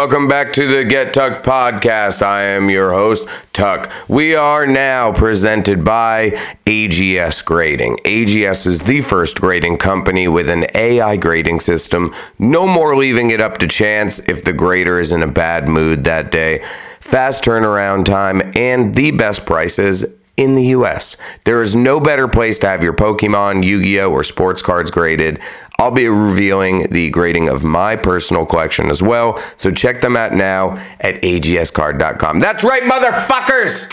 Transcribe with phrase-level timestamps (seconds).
[0.00, 2.22] welcome back to the Get Tuck podcast.
[2.22, 3.92] I am your host, Tuck.
[4.08, 6.30] We are now presented by
[6.64, 7.98] AGS Grading.
[8.06, 12.14] AGS is the first grading company with an AI grading system.
[12.38, 16.04] No more leaving it up to chance if the grader is in a bad mood
[16.04, 16.64] that day.
[17.00, 21.18] Fast turnaround time and the best prices in the US.
[21.44, 24.90] There is no better place to have your Pokemon, Yu Gi Oh!, or sports cards
[24.90, 25.38] graded.
[25.80, 30.34] I'll be revealing the grading of my personal collection as well, so check them out
[30.34, 32.38] now at agscard.com.
[32.38, 33.90] That's right, motherfuckers!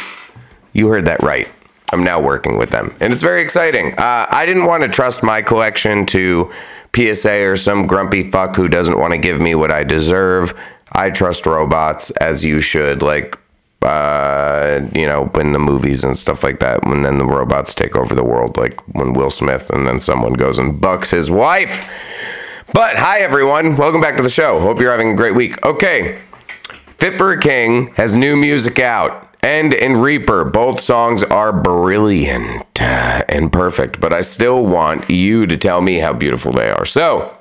[0.74, 1.48] You heard that right.
[1.94, 3.94] I'm now working with them, and it's very exciting.
[3.94, 6.52] Uh, I didn't want to trust my collection to
[6.94, 10.60] PSA or some grumpy fuck who doesn't want to give me what I deserve.
[10.92, 13.02] I trust robots as you should.
[13.02, 13.40] Like,
[13.82, 17.96] uh, you know, in the movies and stuff like that, when then the robots take
[17.96, 21.88] over the world, like when Will Smith and then someone goes and bucks his wife.
[22.74, 23.76] But hi, everyone.
[23.76, 24.60] Welcome back to the show.
[24.60, 25.64] Hope you're having a great week.
[25.66, 26.20] Okay.
[26.98, 29.24] Fit for a King has new music out.
[29.44, 35.46] And and Reaper, both songs are brilliant uh, and perfect, but I still want you
[35.46, 36.86] to tell me how beautiful they are.
[36.86, 37.37] So,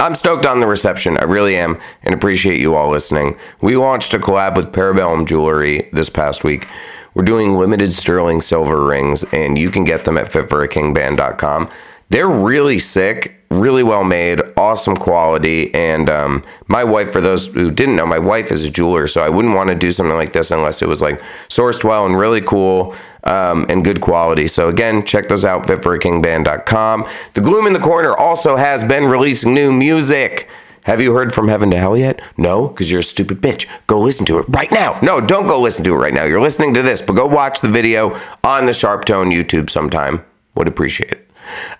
[0.00, 1.18] I'm stoked on the reception.
[1.18, 3.36] I really am, and appreciate you all listening.
[3.60, 6.68] We launched a collab with Parabellum Jewelry this past week.
[7.14, 11.68] We're doing limited sterling silver rings, and you can get them at fitforakingband.com.
[12.10, 15.72] They're really sick, really well made, awesome quality.
[15.74, 19.22] And um, my wife, for those who didn't know, my wife is a jeweler, so
[19.22, 22.18] I wouldn't want to do something like this unless it was like sourced well and
[22.18, 24.46] really cool um, and good quality.
[24.46, 27.06] So again, check those out, fitforakingband.com.
[27.34, 30.48] The Gloom in the Corner also has been releasing new music.
[30.84, 32.22] Have you heard from Heaven to Hell yet?
[32.38, 33.66] No, because you're a stupid bitch.
[33.86, 34.98] Go listen to it right now.
[35.02, 36.24] No, don't go listen to it right now.
[36.24, 40.24] You're listening to this, but go watch the video on the SharpTone YouTube sometime.
[40.54, 41.27] Would appreciate it.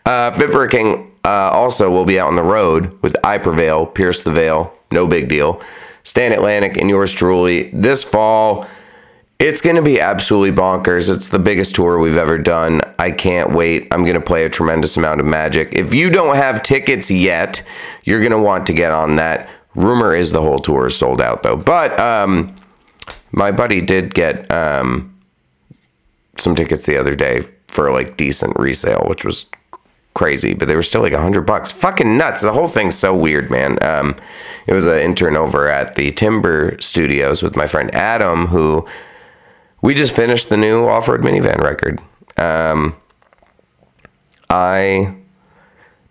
[0.07, 4.23] Uh, Fit King uh, also will be out on the road with I Prevail, Pierce
[4.23, 5.61] the Veil, no big deal.
[6.03, 8.67] Stand Atlantic and yours truly this fall.
[9.39, 11.15] It's going to be absolutely bonkers.
[11.15, 12.81] It's the biggest tour we've ever done.
[12.99, 13.87] I can't wait.
[13.93, 15.75] I'm going to play a tremendous amount of magic.
[15.75, 17.63] If you don't have tickets yet,
[18.03, 19.49] you're going to want to get on that.
[19.77, 21.57] Rumor is the whole tour is sold out though.
[21.57, 22.57] But um,
[23.31, 25.15] my buddy did get um,
[26.37, 29.47] some tickets the other day for like decent resale, which was
[30.19, 31.71] crazy, but they were still like a hundred bucks.
[31.71, 32.43] Fucking nuts.
[32.43, 33.83] The whole thing's so weird, man.
[33.83, 34.17] Um,
[34.67, 38.87] it was an intern over at the Timber Studios with my friend Adam, who
[39.81, 42.01] we just finished the new off-road minivan record.
[42.37, 42.97] Um,
[44.51, 45.15] I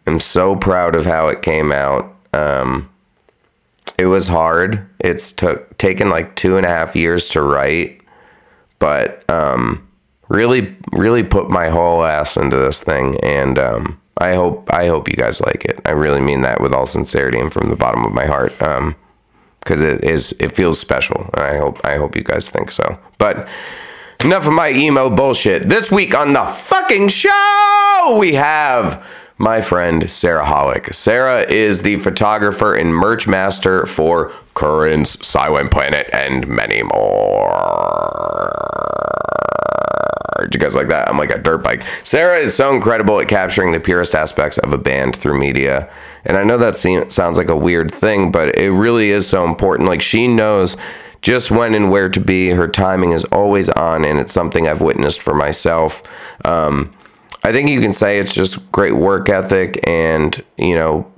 [0.07, 2.15] am so proud of how it came out.
[2.33, 2.89] Um,
[3.99, 4.87] it was hard.
[4.99, 8.01] It's took taken like two and a half years to write,
[8.79, 9.86] but um,
[10.29, 15.07] really, really put my whole ass into this thing, and um, I hope I hope
[15.07, 15.79] you guys like it.
[15.85, 18.59] I really mean that with all sincerity and from the bottom of my heart.
[18.61, 18.95] Um,
[19.67, 22.97] because it is it feels special and i hope i hope you guys think so
[23.17, 23.49] but
[24.23, 29.05] enough of my emo bullshit this week on the fucking show we have
[29.37, 36.09] my friend sarah hollick sarah is the photographer and merch master for currents silent planet
[36.13, 38.06] and many more
[40.43, 43.71] you guys like that i'm like a dirt bike sarah is so incredible at capturing
[43.71, 45.89] the purest aspects of a band through media
[46.27, 49.45] and I know that seems, sounds like a weird thing, but it really is so
[49.45, 49.87] important.
[49.87, 50.75] Like she knows
[51.21, 52.49] just when and where to be.
[52.49, 56.03] Her timing is always on, and it's something I've witnessed for myself.
[56.45, 56.93] Um,
[57.43, 61.09] I think you can say it's just great work ethic, and you know,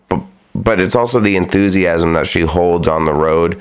[0.54, 3.60] but it's also the enthusiasm that she holds on the road.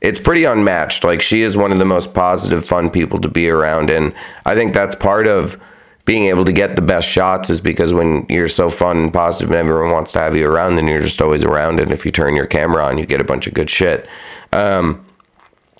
[0.00, 1.04] It's pretty unmatched.
[1.04, 4.14] Like she is one of the most positive, fun people to be around, and
[4.46, 5.60] I think that's part of
[6.06, 9.50] being able to get the best shots is because when you're so fun and positive
[9.50, 11.78] and everyone wants to have you around, then you're just always around.
[11.78, 14.08] And if you turn your camera on, you get a bunch of good shit.
[14.52, 15.04] Um,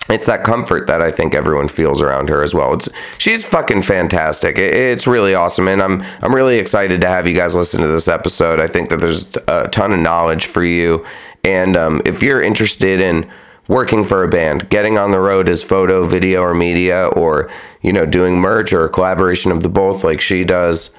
[0.09, 2.73] it's that comfort that I think everyone feels around her as well.
[2.73, 4.57] It's she's fucking fantastic.
[4.57, 7.87] It, it's really awesome, and I'm I'm really excited to have you guys listen to
[7.87, 8.59] this episode.
[8.59, 11.05] I think that there's a ton of knowledge for you,
[11.43, 13.29] and um, if you're interested in
[13.71, 17.49] working for a band, getting on the road as photo, video, or media, or
[17.81, 20.93] you know doing merch or a collaboration of the both, like she does,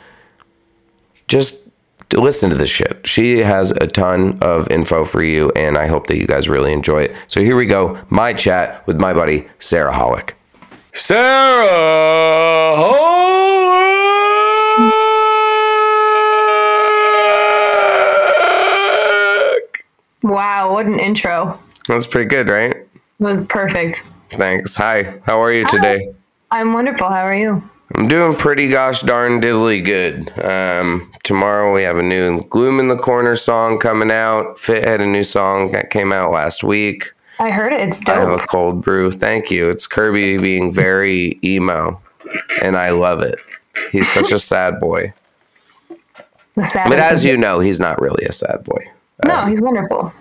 [1.29, 1.69] just
[2.15, 3.07] listen to this shit.
[3.07, 6.73] She has a ton of info for you, and I hope that you guys really
[6.73, 7.15] enjoy it.
[7.29, 10.33] So here we go my chat with my buddy, Sarah Hollick.
[10.93, 11.69] Sarah
[12.79, 13.03] Hollick!
[20.23, 21.61] Wow, what an intro.
[21.89, 22.71] That's pretty good, right?
[22.77, 22.89] It
[23.19, 24.03] was perfect.
[24.31, 24.75] Thanks.
[24.77, 26.13] Hi, how are you today?
[26.51, 27.09] I'm wonderful.
[27.09, 27.63] How are you?
[27.95, 30.31] I'm doing pretty gosh darn diddly good.
[30.43, 34.59] Um, tomorrow we have a new Gloom in the Corner song coming out.
[34.59, 37.13] Fit had a new song that came out last week.
[37.39, 37.81] I heard it.
[37.81, 38.17] It's dope.
[38.17, 39.11] I have a cold brew.
[39.11, 39.69] Thank you.
[39.69, 42.01] It's Kirby being very emo,
[42.63, 43.39] and I love it.
[43.91, 45.13] He's such a sad boy.
[46.55, 48.87] The But as you know, he's not really a sad boy.
[49.25, 50.13] no, he's wonderful.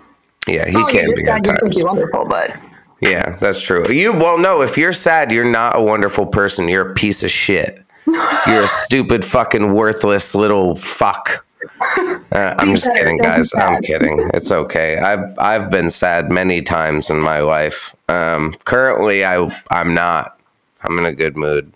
[0.46, 1.76] Yeah, he oh, can be at think times.
[1.76, 2.56] he's wonderful, but
[3.00, 3.88] Yeah, that's true.
[3.90, 4.62] You well, no.
[4.62, 6.68] If you're sad, you're not a wonderful person.
[6.68, 7.82] You're a piece of shit.
[8.48, 11.46] You're a stupid, fucking worthless little fuck.
[12.32, 13.54] Uh, I'm just kidding, guys.
[13.54, 14.28] I'm kidding.
[14.34, 14.98] It's okay.
[14.98, 17.94] I've I've been sad many times in my life.
[18.08, 20.40] Um, currently, I I'm not.
[20.82, 21.72] I'm in a good mood.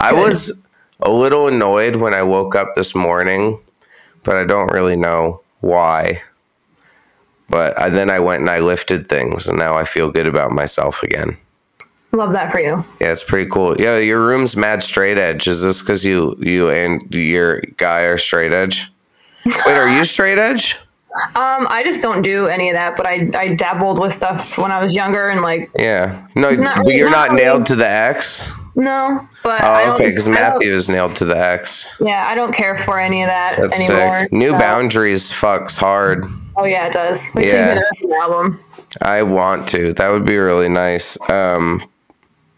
[0.00, 0.62] I was
[1.00, 3.58] a little annoyed when I woke up this morning,
[4.22, 6.20] but I don't really know why.
[7.48, 10.50] But I, then I went and I lifted things, and now I feel good about
[10.52, 11.36] myself again.
[12.12, 12.84] love that for you.
[13.00, 13.76] Yeah, it's pretty cool.
[13.80, 15.46] Yeah, your room's mad straight edge.
[15.46, 18.90] Is this because you you and your guy are straight edge?
[19.44, 20.76] Wait, are you straight edge?
[21.36, 24.72] Um, I just don't do any of that, but I I dabbled with stuff when
[24.72, 26.26] I was younger and like Yeah.
[26.34, 27.42] No, Not but really- you're not not really.
[27.44, 28.48] nailed to the X.
[28.74, 31.86] no, but Oh, okay, because Matthew is nailed to the X.
[32.00, 34.20] Yeah, I don't care for any of that That's anymore.
[34.22, 34.32] sick.
[34.32, 36.24] New so- boundaries fucks hard.
[36.56, 37.18] Oh yeah, it does.
[37.34, 37.50] You Yeah.
[37.50, 38.60] hear the rest of the album.
[39.02, 39.92] I want to.
[39.92, 41.18] That would be really nice.
[41.30, 41.82] Um,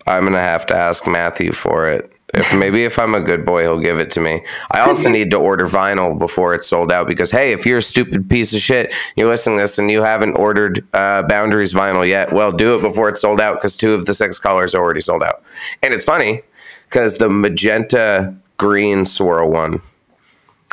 [0.06, 2.12] I'm gonna have to ask Matthew for it.
[2.34, 4.44] If maybe if I'm a good boy, he'll give it to me.
[4.70, 7.82] I also need to order vinyl before it's sold out because hey, if you're a
[7.82, 12.06] stupid piece of shit, you're listening to this and you haven't ordered uh, Boundaries vinyl
[12.06, 14.82] yet, well, do it before it's sold out because two of the six colors are
[14.82, 15.43] already sold out.
[15.82, 16.43] And it's funny
[16.88, 19.81] because the magenta green swirl one,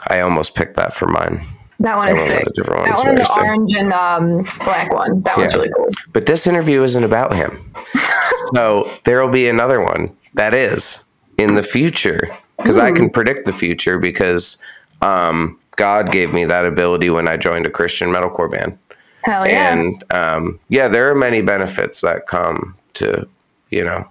[0.09, 1.41] I almost picked that for mine.
[1.83, 2.45] That one is sick.
[2.45, 5.21] the different That one the orange and um, black one.
[5.23, 5.89] That one's really cool.
[6.13, 7.59] But this interview isn't about him.
[8.55, 11.03] so there will be another one that is
[11.37, 14.61] in the future because I can predict the future because
[15.01, 18.77] um, God gave me that ability when I joined a Christian metalcore band.
[19.25, 19.73] Hell yeah.
[19.73, 23.27] And um, yeah, there are many benefits that come to,
[23.71, 24.07] you know,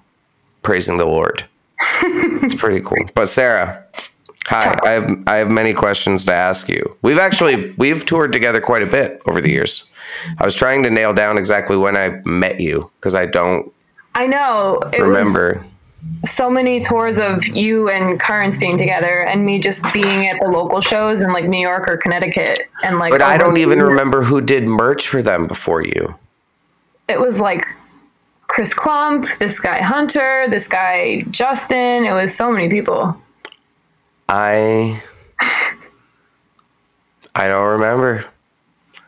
[0.61, 1.47] praising the Lord.
[1.81, 2.99] it's pretty cool.
[3.15, 3.83] But Sarah,
[4.47, 4.77] hi.
[4.85, 6.97] I have I have many questions to ask you.
[7.03, 9.85] We've actually we've toured together quite a bit over the years.
[10.39, 13.73] I was trying to nail down exactly when I met you because I don't
[14.15, 14.81] I know.
[14.93, 15.55] It remember.
[15.55, 20.39] was so many tours of you and Currents being together and me just being at
[20.41, 23.57] the local shows in like New York or Connecticut and like But I oh don't
[23.57, 26.15] even remember who did merch for them before you.
[27.09, 27.65] it was like
[28.49, 32.05] Chris Klump, this guy Hunter, this guy Justin.
[32.05, 33.17] It was so many people.
[34.33, 35.03] I
[37.35, 38.25] I don't remember.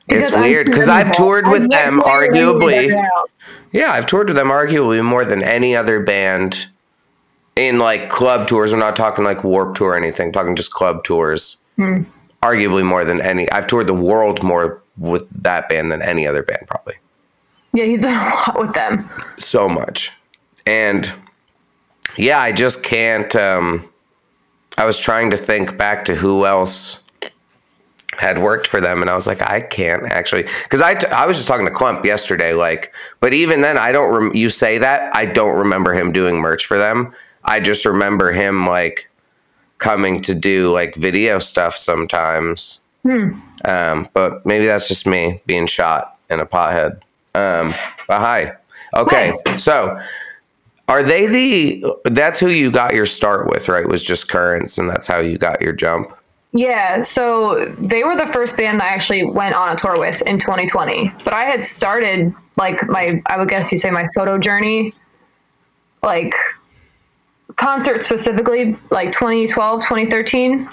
[0.06, 2.94] Because it's I'm weird because I've toured with them arguably.
[3.72, 6.68] Yeah, I've toured with them arguably more than any other band
[7.56, 8.74] in like club tours.
[8.74, 10.30] We're not talking like Warp Tour or anything.
[10.30, 11.64] Talking just club tours.
[11.76, 12.02] Hmm.
[12.42, 13.50] Arguably more than any.
[13.50, 16.96] I've toured the world more with that band than any other band, probably.
[17.72, 19.08] Yeah, he's done a lot with them.
[19.38, 20.12] So much,
[20.66, 21.10] and
[22.18, 23.34] yeah, I just can't.
[23.34, 23.88] Um,
[24.76, 26.98] I was trying to think back to who else
[28.18, 31.26] had worked for them and I was like I can't actually cuz I t- I
[31.26, 34.78] was just talking to Klump yesterday like but even then I don't rem- you say
[34.78, 37.12] that I don't remember him doing merch for them.
[37.44, 39.10] I just remember him like
[39.78, 42.82] coming to do like video stuff sometimes.
[43.64, 47.00] Um but maybe that's just me being shot in a pothead.
[47.34, 47.74] Um
[48.06, 48.52] but hi.
[48.96, 49.96] Okay so
[50.88, 54.88] are they the that's who you got your start with right was just currents and
[54.88, 56.14] that's how you got your jump
[56.52, 60.22] Yeah, so they were the first band that I actually went on a tour with
[60.22, 61.12] in 2020.
[61.24, 64.94] But I had started like my, I would guess you say my photo journey,
[66.04, 66.32] like
[67.56, 70.68] concert specifically, like 2012, 2013.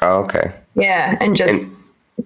[0.00, 1.68] oh, okay Yeah, and just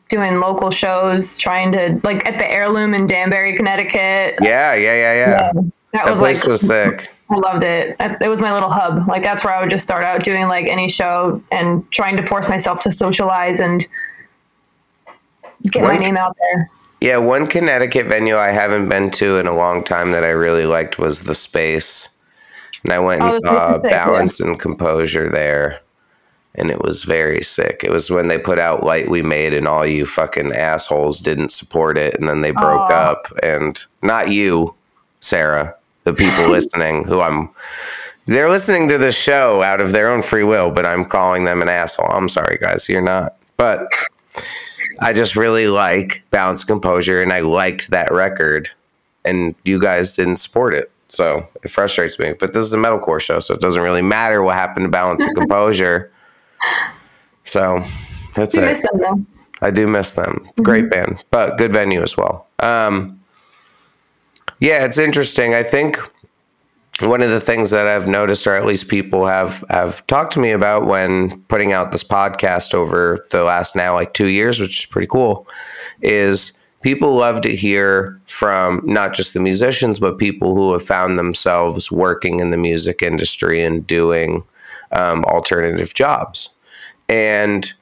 [0.09, 4.39] doing local shows, trying to like at the Heirloom in Danbury, Connecticut.
[4.41, 5.53] Yeah, yeah, yeah, yeah.
[5.53, 7.09] That, That was place like was sick.
[7.31, 7.97] I loved it.
[7.99, 9.07] That- It was my little hub.
[9.09, 12.27] Like that's where I would just start out doing like any show and trying to
[12.27, 13.87] force myself to socialize and
[15.71, 16.71] get my name out there.
[17.01, 20.67] Yeah, one Connecticut venue I haven't been to in a long time that I really
[20.67, 22.11] liked was the Space,
[22.85, 24.05] and I went and Oh, saw sick, yeah.
[24.05, 25.81] Balance and Composure there,
[26.57, 27.81] and it was very sick.
[27.85, 31.51] It was when they put out Light We Made, and all you fucking assholes didn't
[31.51, 33.33] support it, and then they broke up.
[33.43, 34.75] And not you,
[35.21, 37.51] Sarah, the people listening, who I'm.
[38.27, 41.63] They're listening to the show out of their own free will, but I'm calling them
[41.63, 42.11] an asshole.
[42.13, 42.89] I'm sorry, guys.
[42.89, 43.37] You're not.
[43.57, 43.89] But
[45.01, 48.71] I just really like Balance Composure, and I liked that record,
[49.25, 50.93] and you guys didn't support it.
[51.09, 52.35] So it frustrates me.
[52.39, 55.25] But this is a metalcore show, so it doesn't really matter what happened to Balance
[55.25, 56.13] and Composure.
[57.45, 57.83] So
[58.37, 58.67] that's You it.
[58.67, 59.25] missed them though.
[59.63, 60.49] I do miss them.
[60.63, 62.47] Great band, but good venue as well.
[62.61, 63.20] Um,
[64.61, 65.55] yeah, it's interesting.
[65.55, 65.99] I think
[67.01, 70.41] one of the things that I've noticed, or at least people have have talked to
[70.41, 74.81] me about when putting out this podcast over the last now like two years, which
[74.81, 75.49] is pretty cool,
[76.03, 81.17] is people love to hear from not just the musicians, but people who have found
[81.17, 84.43] themselves working in the music industry and doing
[84.93, 86.55] um, alternative jobs.
[87.09, 87.73] And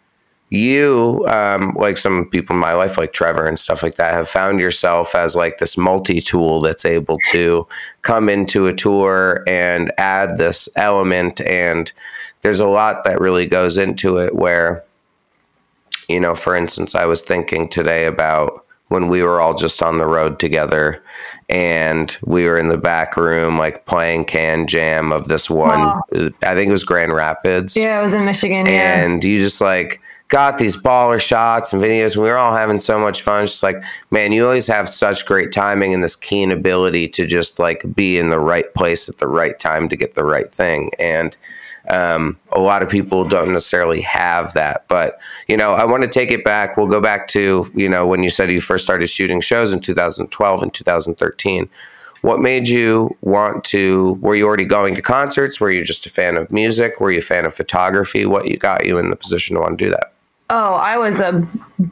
[0.51, 4.29] you, um, like some people in my life, like Trevor and stuff like that, have
[4.29, 7.67] found yourself as like this multi tool that's able to
[8.03, 11.41] come into a tour and add this element.
[11.43, 11.93] And
[12.43, 14.83] there's a lot that really goes into it where,
[16.09, 19.99] you know, for instance, I was thinking today about when we were all just on
[19.99, 21.03] the road together
[21.51, 26.03] and we were in the back room, like playing Kan Jam of this one, Wow.
[26.43, 28.65] I think it was Grand Rapids Yeah, it was in Michigan.
[28.65, 29.03] Yeah.
[29.05, 32.15] and you just like got these baller shots and videos.
[32.15, 33.45] And we were all having so much fun.
[33.45, 37.27] It's Just like, man, you always have such great timing and this keen ability to
[37.27, 40.53] just like be in the right place at the right time to get the right
[40.53, 40.91] thing.
[40.99, 41.37] And
[41.89, 44.87] um, a lot of people don't necessarily have that.
[44.89, 45.19] But,
[45.49, 46.77] you know, I want to take it back.
[46.77, 49.81] We'll go back to, you know, when you said you first started shooting shows in
[49.81, 51.69] 2012 and 2013.
[52.21, 54.15] What made you want to?
[54.15, 55.61] Were you already going to concerts?
[55.61, 57.01] Were you just a fan of music?
[57.01, 58.27] Were you a fan of photography?
[58.27, 60.13] What got you in the position to want to do that?
[60.51, 61.47] Oh, I was a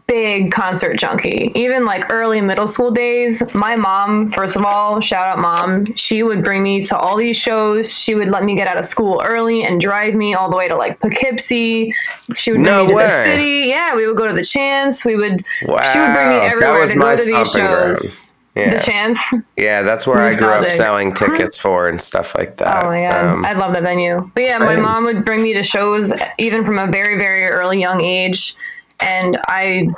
[0.06, 1.52] big concert junkie.
[1.54, 6.22] Even like early middle school days, my mom, first of all, shout out mom, she
[6.22, 7.92] would bring me to all these shows.
[7.92, 10.68] She would let me get out of school early and drive me all the way
[10.68, 11.92] to like Poughkeepsie.
[12.34, 13.68] She would bring No me to the city.
[13.68, 15.04] Yeah, we would go to the Chance.
[15.04, 15.44] We would.
[15.60, 17.96] She would bring me Wow, that everywhere was to my go to these stomping ground.
[18.56, 19.18] Yeah, The Chance.
[19.56, 22.84] yeah, that's where I grew up selling tickets for and stuff like that.
[22.84, 24.30] Oh my god, Um, I love that venue.
[24.34, 27.78] But yeah, my mom would bring me to shows even from a very, very early
[27.80, 28.56] young age,
[29.00, 29.88] and I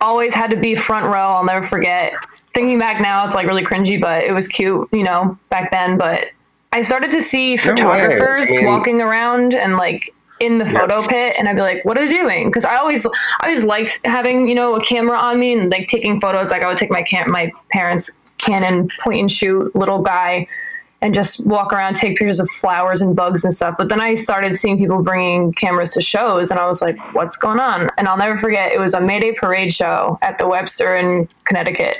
[0.00, 1.34] always had to be front row.
[1.36, 2.12] I'll never forget.
[2.54, 5.96] Thinking back now, it's like really cringy, but it was cute, you know, back then.
[5.96, 6.26] But
[6.72, 11.48] I started to see photographers mean- walking around and like in the photo pit and
[11.48, 12.48] I'd be like, what are they doing?
[12.48, 13.10] Because I always I
[13.44, 16.50] always liked having, you know, a camera on me and like taking photos.
[16.50, 20.46] Like I would take my cam my parents' Canon point and shoot little guy
[21.02, 23.74] and just walk around, take pictures of flowers and bugs and stuff.
[23.76, 27.36] But then I started seeing people bringing cameras to shows, and I was like, what's
[27.36, 27.90] going on?
[27.98, 31.98] And I'll never forget, it was a Mayday Parade show at the Webster in Connecticut.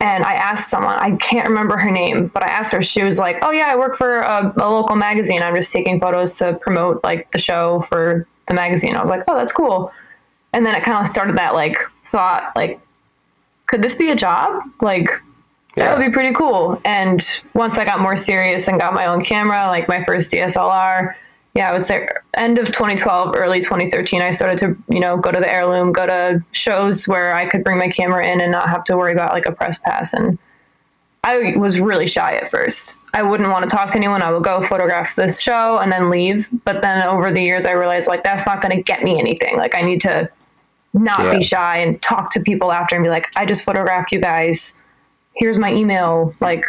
[0.00, 3.18] And I asked someone, I can't remember her name, but I asked her, she was
[3.18, 5.42] like, oh, yeah, I work for a, a local magazine.
[5.42, 8.96] I'm just taking photos to promote like the show for the magazine.
[8.96, 9.92] I was like, oh, that's cool.
[10.54, 12.80] And then it kind of started that like thought, like,
[13.66, 14.62] could this be a job?
[14.80, 15.10] Like,
[15.76, 16.80] that would be pretty cool.
[16.84, 21.14] And once I got more serious and got my own camera, like my first DSLR,
[21.54, 25.32] yeah, I would say end of 2012, early 2013, I started to, you know, go
[25.32, 28.68] to the heirloom, go to shows where I could bring my camera in and not
[28.68, 30.12] have to worry about like a press pass.
[30.14, 30.38] And
[31.24, 32.94] I was really shy at first.
[33.14, 34.22] I wouldn't want to talk to anyone.
[34.22, 36.48] I would go photograph this show and then leave.
[36.64, 39.56] But then over the years, I realized like that's not going to get me anything.
[39.56, 40.30] Like I need to
[40.94, 41.30] not Yeah.
[41.36, 44.74] be shy and talk to people after and be like, I just photographed you guys.
[45.34, 46.34] Here's my email.
[46.40, 46.64] Like,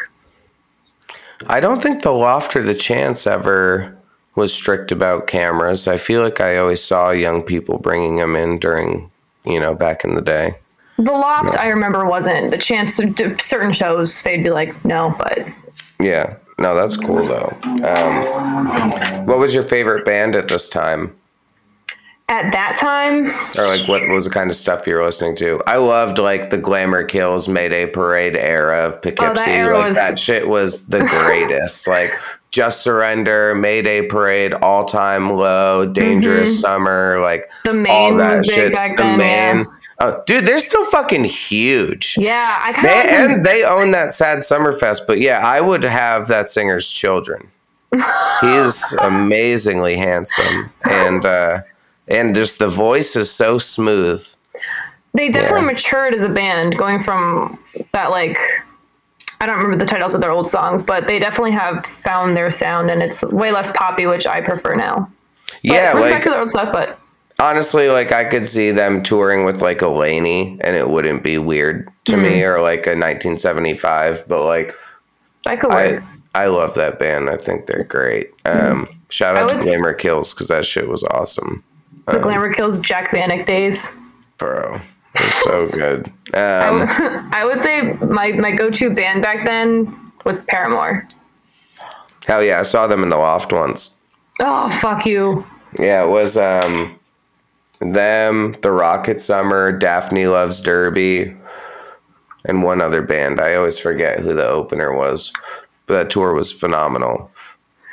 [1.47, 3.97] I don't think the loft or the chance ever
[4.35, 5.87] was strict about cameras.
[5.87, 9.11] I feel like I always saw young people bringing them in during,
[9.45, 10.53] you know, back in the day.
[10.97, 14.21] the loft, I remember, wasn't the chance to certain shows.
[14.23, 15.49] They'd be like, no, but
[15.99, 16.35] Yeah.
[16.59, 17.57] No, that's cool though.
[17.83, 21.15] Um, what was your favorite band at this time?
[22.29, 23.25] at that time,
[23.59, 25.61] Or like what was the kind of stuff you were listening to?
[25.67, 29.51] I loved like the Glamour Kills Mayday Parade era of Poughkeepsie.
[29.51, 31.87] era like was- that shit was the greatest.
[31.87, 32.13] like
[32.51, 37.67] Just Surrender, Mayday Parade, All Time Low, Dangerous Summer, like Mm-hmm.
[37.69, 38.71] The Maine all that shit.
[38.73, 39.59] the man.
[39.59, 39.65] yeah.
[39.99, 42.15] Oh, dude, they're still fucking huge.
[42.17, 42.93] Yeah, I kind of
[43.35, 47.47] and they own that sad Summerfest, but yeah, I would have that singer's children.
[47.93, 51.61] he is amazingly handsome, and uh,
[52.07, 54.25] and just the voice is so smooth.
[55.13, 55.65] they definitely Yeah.
[55.67, 57.59] matured as a band, going from
[57.91, 58.37] that like
[59.41, 62.49] I don't remember the titles of their old songs, but they definitely have found their
[62.49, 65.09] sound, and it's way less poppy, which I prefer now.
[65.47, 66.99] But Yeah, respect like to their old stuff, but
[67.39, 71.37] honestly, like I could see them touring with like a LANY, and it wouldn't be
[71.39, 72.21] weird to Mm-hmm.
[72.21, 74.25] me, or like a 1975.
[74.27, 74.73] But like,
[75.45, 76.03] that could work.
[76.35, 77.29] I I love that band.
[77.29, 78.29] I think they're great.
[78.45, 81.61] Um, shout I out to would- Glamour Kills because that shit was awesome,
[82.05, 83.87] the Glamour Kills Jack Vanek days.
[84.37, 84.79] bro.
[85.43, 86.07] So good.
[86.33, 86.85] Um,
[87.31, 91.07] I would say my, my go to band back then was Paramore.
[92.25, 94.01] hell yeah, I saw them in the loft once.
[94.39, 95.45] Oh fuck you!
[95.77, 96.97] Yeah, it was um
[97.81, 101.35] them, the Rocket Summer, Daphne Loves Derby,
[102.45, 103.41] and one other band.
[103.41, 105.31] I always forget who the opener was.
[105.87, 107.31] But that tour was phenomenal.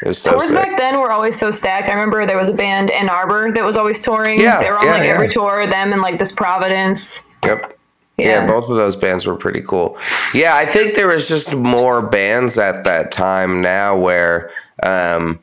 [0.02, 0.54] It was so Tours sick.
[0.54, 1.88] back then were always so stacked.
[1.88, 4.40] I remember there was a band Anarbor that was always touring.
[4.40, 5.14] Yeah, they were on yeah, like yeah.
[5.14, 5.66] every tour.
[5.66, 7.20] Them and like this Providence.
[7.44, 7.78] Yep.
[8.16, 8.26] Yeah.
[8.40, 9.96] Yeah, both of those bands were pretty cool.
[10.34, 14.50] Yeah, I think there was just more bands at that time now where
[14.82, 15.38] um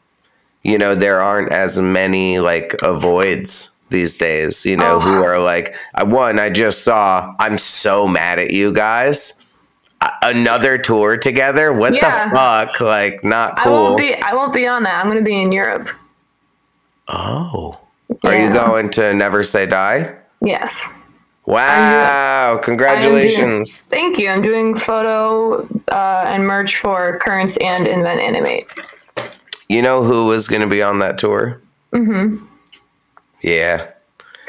[0.63, 4.99] you know, there aren't as many like avoids these days, you know, Oh.
[4.99, 9.44] who are like I one I just saw I'm so mad at you guys.
[10.21, 11.73] Another tour together?
[11.73, 12.25] What Yeah.
[12.29, 12.79] the fuck?
[12.79, 13.73] Like not I cool.
[13.73, 14.15] won't be.
[14.15, 14.99] I won't be on that.
[14.99, 15.89] I'm going to be in Europe.
[17.07, 17.79] oh.
[18.23, 20.13] Are you going to Never Say Die?
[20.41, 20.89] Yes.
[21.45, 23.81] Wow, congratulations.
[23.81, 24.29] Thank you.
[24.29, 28.67] I'm doing photo uh, and merch for Currents and Invent Animate.
[29.69, 31.61] You know who was going to be on that tour?
[31.93, 32.45] Mm-hmm.
[33.41, 33.87] Yeah.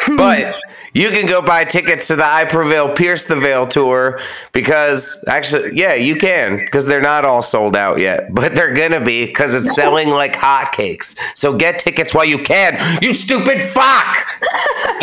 [0.16, 0.58] but
[0.96, 4.20] you can go buy tickets to the I Prevail Pierce the Veil tour
[4.52, 8.92] because actually, yeah, you can because they're not all sold out yet, but they're going
[8.92, 11.16] to be because it's selling like hotcakes.
[11.34, 14.26] So get tickets while you can, you stupid fuck.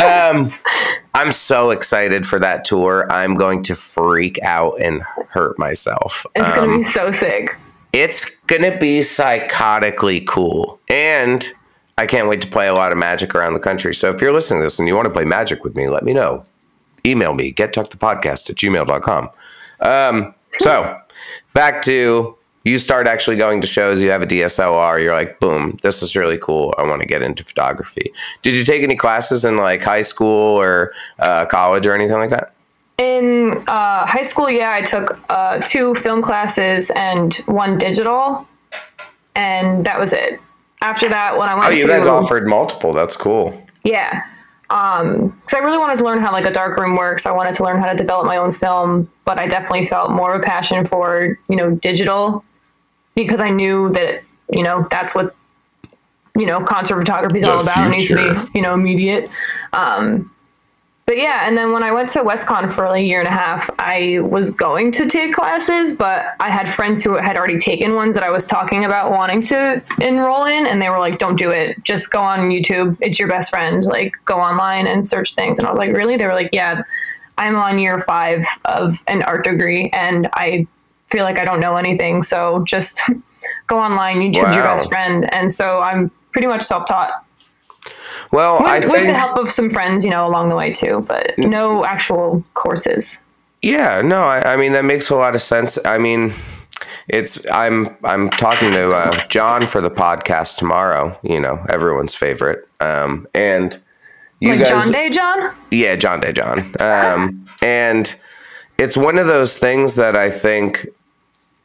[0.00, 0.52] um,
[1.14, 3.06] I'm so excited for that tour.
[3.10, 6.26] I'm going to freak out and hurt myself.
[6.34, 7.56] It's Um, going to be so sick.
[7.92, 11.48] it's gonna be psychotically cool and
[11.98, 13.94] i can't wait to play a lot of magic around the country.
[13.94, 16.04] So if you're listening to this and you want to play magic with me let
[16.04, 16.42] me know.
[17.06, 19.30] Email me gettuckthepodcast at gmail.com
[19.80, 20.98] um, so
[21.52, 25.76] back to you start actually going to shows you have a dslr you're like boom
[25.82, 28.12] this is really cool i want to get into photography.
[28.42, 32.30] Did you take any classes in like high school or uh, college or anything like
[32.30, 32.54] that?
[32.98, 38.46] In uh, high school, yeah, I took uh, two film classes and one digital,
[39.34, 40.40] and that was it.
[40.84, 44.22] After that, when I went to oh you to guys offered multiple that's cool Yeah.
[44.70, 47.26] Um, so I really wanted to learn how like a dark room works.
[47.26, 50.34] I wanted to learn how to develop my own film, but I definitely felt more
[50.34, 52.44] of a passion for, you know, digital
[53.14, 55.34] because I knew that, you know, that's what,
[56.38, 57.86] you know, concert photography is The all about.
[57.86, 59.30] It needs to be, you know, immediate.
[59.72, 60.33] Um,
[61.06, 63.68] but yeah, and then when I went to WestConn for a year and a half,
[63.78, 68.14] I was going to take classes, but I had friends who had already taken ones
[68.14, 71.50] that I was talking about wanting to enroll in, and they were like, "Don't do
[71.50, 71.76] it.
[71.84, 72.96] Just go on YouTube.
[73.02, 73.84] It's your best friend.
[73.84, 76.82] Like, go online and search things." And I was like, "Really?" They were like, "Yeah,
[77.36, 80.66] I'm on year five of an art degree, and I
[81.10, 82.22] feel like I don't know anything.
[82.22, 83.02] So just
[83.66, 84.16] go online.
[84.18, 87.23] YouTube's your best friend." And so I'm pretty much self-taught
[88.32, 91.04] well with, i with the help of some friends, you know, along the way too,
[91.08, 93.18] but no actual courses.
[93.62, 95.78] Yeah, no, I, I mean that makes a lot of sense.
[95.84, 96.32] I mean,
[97.08, 101.18] it's I'm I'm talking to uh, John for the podcast tomorrow.
[101.22, 102.68] You know, everyone's favorite.
[102.80, 103.80] Um, and
[104.40, 105.54] you like guys, John Day, John.
[105.70, 106.64] yeah, John Day John.
[106.80, 108.14] Um, and
[108.78, 110.86] it's one of those things that I think,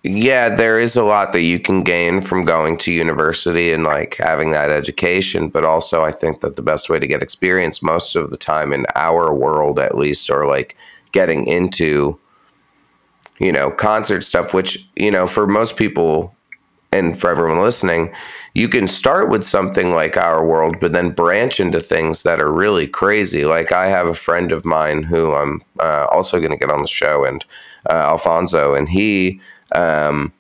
[0.04, 4.16] yeah, there is a lot that you can gain from going to university and like
[4.16, 5.50] having that education.
[5.50, 8.72] But also, I think that the best way to get experience most of the time
[8.72, 10.78] in our world, at least, or like
[11.12, 12.18] getting into,
[13.40, 16.34] you know, concert stuff, which, you know, for most people
[16.92, 18.14] and for everyone listening,
[18.56, 22.52] you can start with something like our world, but then branch into things that are
[22.52, 23.46] really crazy.
[23.46, 26.82] Like I have a friend of mine who I'm uh, also going to get on
[26.82, 27.46] the show, and
[27.90, 29.40] uh, Alfonso, and he
[29.74, 30.32] um,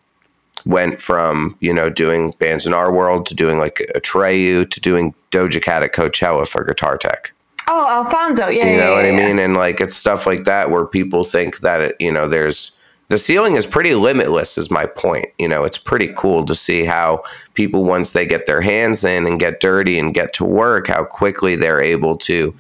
[0.65, 4.79] went from you know doing bands in our world to doing like a Atreyu to
[4.79, 7.31] doing Doja Cat at Coachella for Guitar Tech.
[7.67, 8.47] Oh, Alfonso.
[8.47, 9.27] Yeah, You yeah, know what yeah, I yeah.
[9.27, 9.39] mean?
[9.39, 12.77] And like it's stuff like that where people think that it, you know, there's
[13.09, 15.27] the ceiling is pretty limitless is my point.
[15.37, 19.27] You know, it's pretty cool to see how people once they get their hands in
[19.27, 22.55] and get dirty and get to work, how quickly they're able to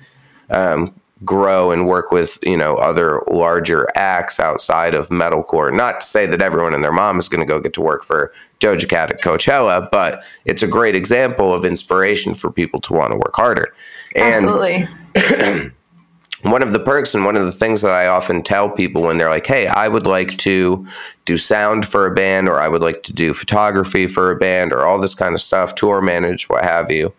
[0.49, 0.93] um,
[1.25, 5.73] grow and work with you know other larger acts outside of metalcore.
[5.73, 8.03] Not to say that everyone and their mom is going to go get to work
[8.03, 12.93] for Doja Cat at Coachella, but it's a great example of inspiration for people to
[12.93, 13.73] want to work harder.
[14.15, 14.87] And Absolutely.
[16.43, 19.17] one of the perks and one of the things that I often tell people when
[19.17, 20.85] they're like, "Hey, I would like to
[21.25, 24.71] do sound for a band, or I would like to do photography for a band,
[24.71, 27.13] or all this kind of stuff, tour manage, what have you."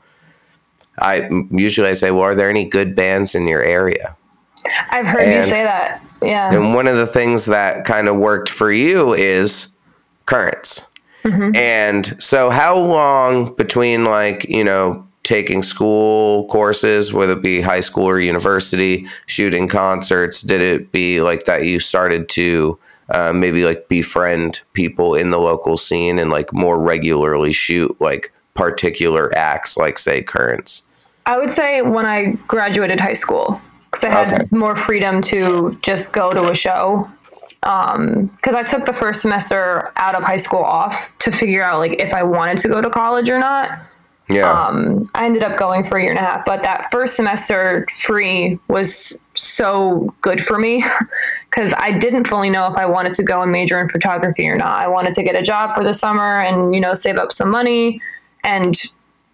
[1.00, 4.16] I usually I say, "Well, are there any good bands in your area?"
[4.90, 6.02] I've heard you say that.
[6.22, 6.52] Yeah.
[6.52, 9.74] And one of the things that kind of worked for you is
[10.26, 10.90] currents.
[11.54, 17.80] And so, how long between like, you know, taking school courses, whether it be high
[17.80, 22.78] school or university, shooting concerts, did it be like that you started to
[23.10, 28.32] uh, maybe like befriend people in the local scene and like more regularly shoot like
[28.54, 30.89] particular acts, like say currents?
[31.31, 34.45] I would say when I graduated high school, because I had Okay.
[34.51, 37.09] more freedom to just go to a show.
[37.62, 42.01] Because I took the first semester out of high school off to figure out like
[42.01, 43.79] if I wanted to go to college or not.
[44.29, 44.51] Yeah.
[44.51, 47.87] Um, I ended up going for a year and a half, but that first semester
[48.05, 50.85] free was so good for me
[51.51, 54.57] because I didn't fully know if I wanted to go and major in photography or
[54.57, 54.79] not.
[54.85, 57.51] I wanted to get a job for the summer and you know save up some
[57.51, 58.01] money
[58.45, 58.75] and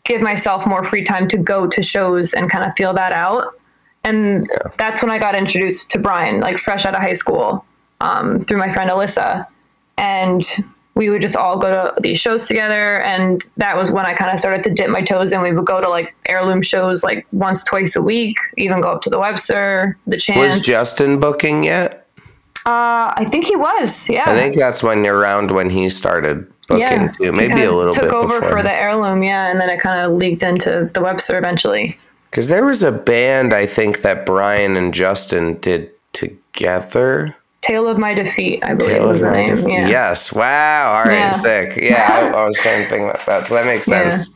[0.07, 3.59] give myself more free time to go to shows and kind of feel that out.
[4.05, 7.65] And that's when I got introduced to Brian, like fresh out of high school,
[8.01, 9.47] um, through my friend Alyssa.
[9.99, 10.47] And
[10.95, 13.01] we would just all go to these shows together.
[13.01, 15.43] And that was when I kind of started to dip my toes in.
[15.43, 19.03] We would go to like heirloom shows like once, twice a week, even go up
[19.03, 20.39] to the Webster, the Chance.
[20.39, 22.07] was Justin booking yet?
[22.67, 24.09] uh, I think he was.
[24.09, 24.25] Yeah.
[24.27, 27.09] I think that's when around when he started booking yeah.
[27.13, 27.33] too.
[27.33, 28.59] Maybe a little took bit Took over before.
[28.59, 29.23] for the heirloom.
[29.23, 29.51] Yeah.
[29.51, 31.99] And then it kind of leaked into the Webster eventually.
[32.31, 37.35] Because there was a band I think that Brian and Justin did together.
[37.63, 39.69] Tale of My Defeat, I believe Tale was of the My name.
[39.69, 39.89] Yeah.
[39.89, 40.33] Yes.
[40.33, 40.97] Wow.
[40.99, 41.15] All right.
[41.15, 41.29] Yeah.
[41.31, 41.77] Sick.
[41.83, 42.31] Yeah.
[42.35, 43.47] I, I was trying to think about that.
[43.47, 44.31] So that makes sense.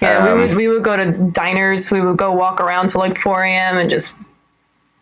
[0.00, 1.90] Yeah, Um, we would we would go to diners.
[1.90, 3.78] We would go walk around till like 4 a.m.
[3.78, 4.18] and just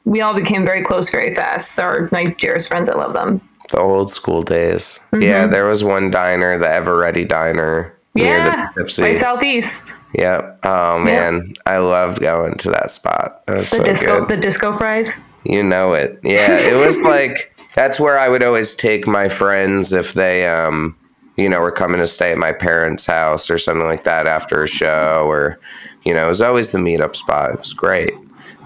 [0.04, 1.76] we all became very close very fast.
[1.76, 2.88] They're my dearest friends.
[2.88, 3.40] I love them.
[3.70, 5.00] The old school days.
[5.12, 5.46] Yeah.
[5.46, 8.78] There was one diner, the Eveready Diner near Mm-hmm.
[8.78, 9.18] Yeah, the by.
[9.18, 9.94] Southeast.
[10.14, 10.60] Yep.
[10.64, 13.44] Oh man, I loved going to that spot.
[13.46, 14.28] The so disco, good.
[14.28, 15.12] the disco fries.
[15.44, 16.20] You know it.
[16.22, 20.96] Yeah, it was like that's where I would always take my friends if they um
[21.36, 24.62] you know were coming to stay at my parents' house or something like that after
[24.62, 25.58] a show or
[26.04, 27.54] you know, it was always the meetup spot.
[27.54, 28.14] It was great.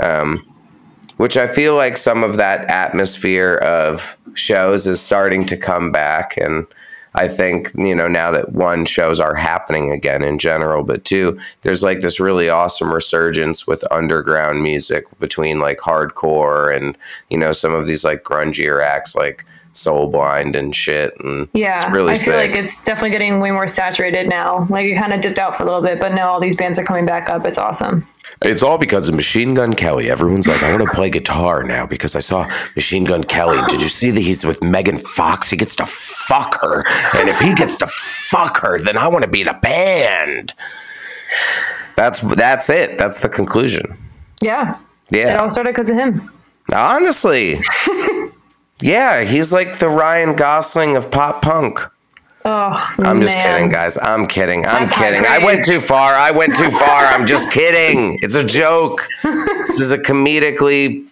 [0.00, 0.44] Um
[1.16, 6.36] which I feel like some of that atmosphere of shows is starting to come back.
[6.36, 6.66] And
[7.14, 11.38] I think, you know, now that one shows are happening again in general, but two,
[11.62, 16.96] there's like this really awesome resurgence with underground music between like hardcore and,
[17.30, 19.44] you know, some of these like grungier acts like
[19.78, 21.14] Soul Blind and shit.
[21.20, 22.50] And Yeah, it's really I feel sick.
[22.50, 24.66] like it's definitely getting way more saturated now.
[24.70, 26.78] Like it kind of dipped out for a little bit, but now all these bands
[26.78, 27.46] are coming back up.
[27.46, 28.06] It's awesome.
[28.42, 30.10] It's all because of Machine Gun Kelly.
[30.10, 32.44] Everyone's like, I want to play guitar now because I saw
[32.76, 33.58] Machine Gun Kelly.
[33.68, 35.50] Did you see that he's with Megan Fox?
[35.50, 36.84] He gets to fuck her.
[37.18, 40.52] And if he gets to fuck her, then I want to be in a band.
[41.96, 42.96] That's that's it.
[42.98, 43.96] That's the conclusion.
[44.40, 44.76] Yeah,
[45.10, 45.34] Yeah.
[45.34, 46.30] it all started because of him.
[46.72, 47.58] Honestly.
[48.80, 51.80] Yeah, he's like the Ryan Gosling of pop punk.
[52.44, 53.54] Oh, I'm just man.
[53.54, 53.98] kidding, guys.
[53.98, 54.64] I'm kidding.
[54.64, 55.26] I'm That's kidding.
[55.26, 56.14] I went too far.
[56.14, 57.04] I went too far.
[57.06, 58.18] I'm just kidding.
[58.22, 59.06] It's a joke.
[59.22, 61.06] this is a comedically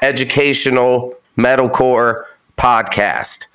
[0.00, 2.24] educational metalcore
[2.56, 3.46] podcast.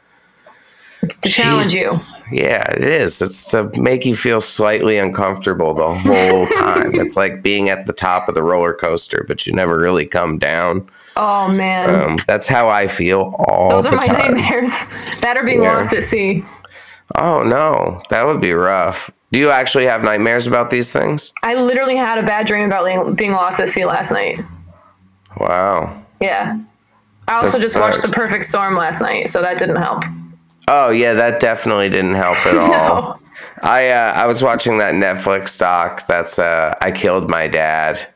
[1.21, 1.91] To challenge you.
[2.31, 3.21] Yeah, it is.
[3.21, 6.99] It's to make you feel slightly uncomfortable the whole time.
[6.99, 10.37] it's like being at the top of the roller coaster, but you never really come
[10.37, 10.87] down.
[11.19, 14.33] Oh man, Um, that's how I feel all those the are my time.
[14.35, 14.69] nightmares.
[15.21, 15.77] that are being Yeah.
[15.77, 16.43] lost at sea.
[17.15, 19.09] Oh no, that would be rough.
[19.31, 21.33] Do you actually have nightmares about these things?
[21.43, 24.39] I literally had a bad dream about being- lost at sea last night.
[25.37, 26.01] Wow.
[26.21, 26.57] Yeah.
[27.27, 28.07] I also That just watched The.
[28.13, 30.03] Perfect Storm last night, so that didn't help.
[30.69, 32.67] Oh yeah, that definitely didn't help at all.
[32.69, 33.19] No.
[33.63, 36.07] I uh, I was watching that Netflix doc.
[36.07, 38.07] That's uh, I killed my dad,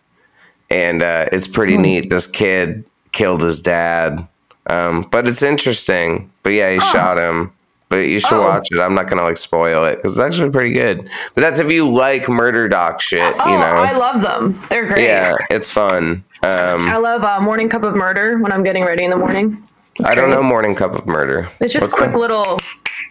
[0.70, 1.82] and uh, it's pretty Hmm.
[1.82, 2.10] neat.
[2.10, 4.28] This kid killed his dad,
[4.68, 6.32] um, but it's interesting.
[6.44, 7.52] But yeah, he shot him.
[7.90, 8.42] But you should Oh.
[8.48, 8.80] watch it.
[8.80, 11.10] I'm not gonna like spoil it because it's actually pretty good.
[11.36, 13.36] But that's if you like murder doc shit.
[13.38, 13.66] Oh, you know.
[13.66, 14.62] I love them.
[14.70, 15.04] They're great.
[15.04, 16.24] yeah, it's fun.
[16.44, 19.62] Um, I love uh, Morning Cup of Murder when I'm getting ready in the morning.
[19.96, 21.50] It's I don't know Morning Cup of Murder.
[21.60, 22.18] It's just What's quick that?
[22.20, 22.60] little.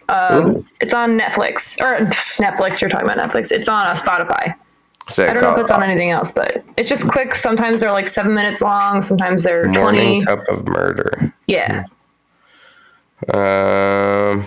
[0.09, 2.03] Um, it's on Netflix or
[2.43, 2.81] Netflix.
[2.81, 3.51] You're talking about Netflix.
[3.51, 4.55] It's on uh, Spotify.
[5.07, 5.29] Sick.
[5.29, 7.35] I don't know if it's on anything else, but it's just quick.
[7.35, 9.01] Sometimes they're like seven minutes long.
[9.01, 10.25] Sometimes they're Morning twenty.
[10.25, 11.33] cup of murder.
[11.47, 11.83] Yeah.
[13.33, 14.45] Um.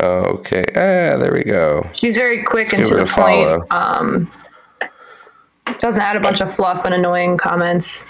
[0.00, 0.64] Okay.
[0.70, 1.88] Ah, there we go.
[1.92, 3.60] She's very quick and to the follow.
[3.60, 3.72] point.
[3.72, 4.30] Um,
[5.78, 8.04] doesn't add a bunch of fluff and annoying comments,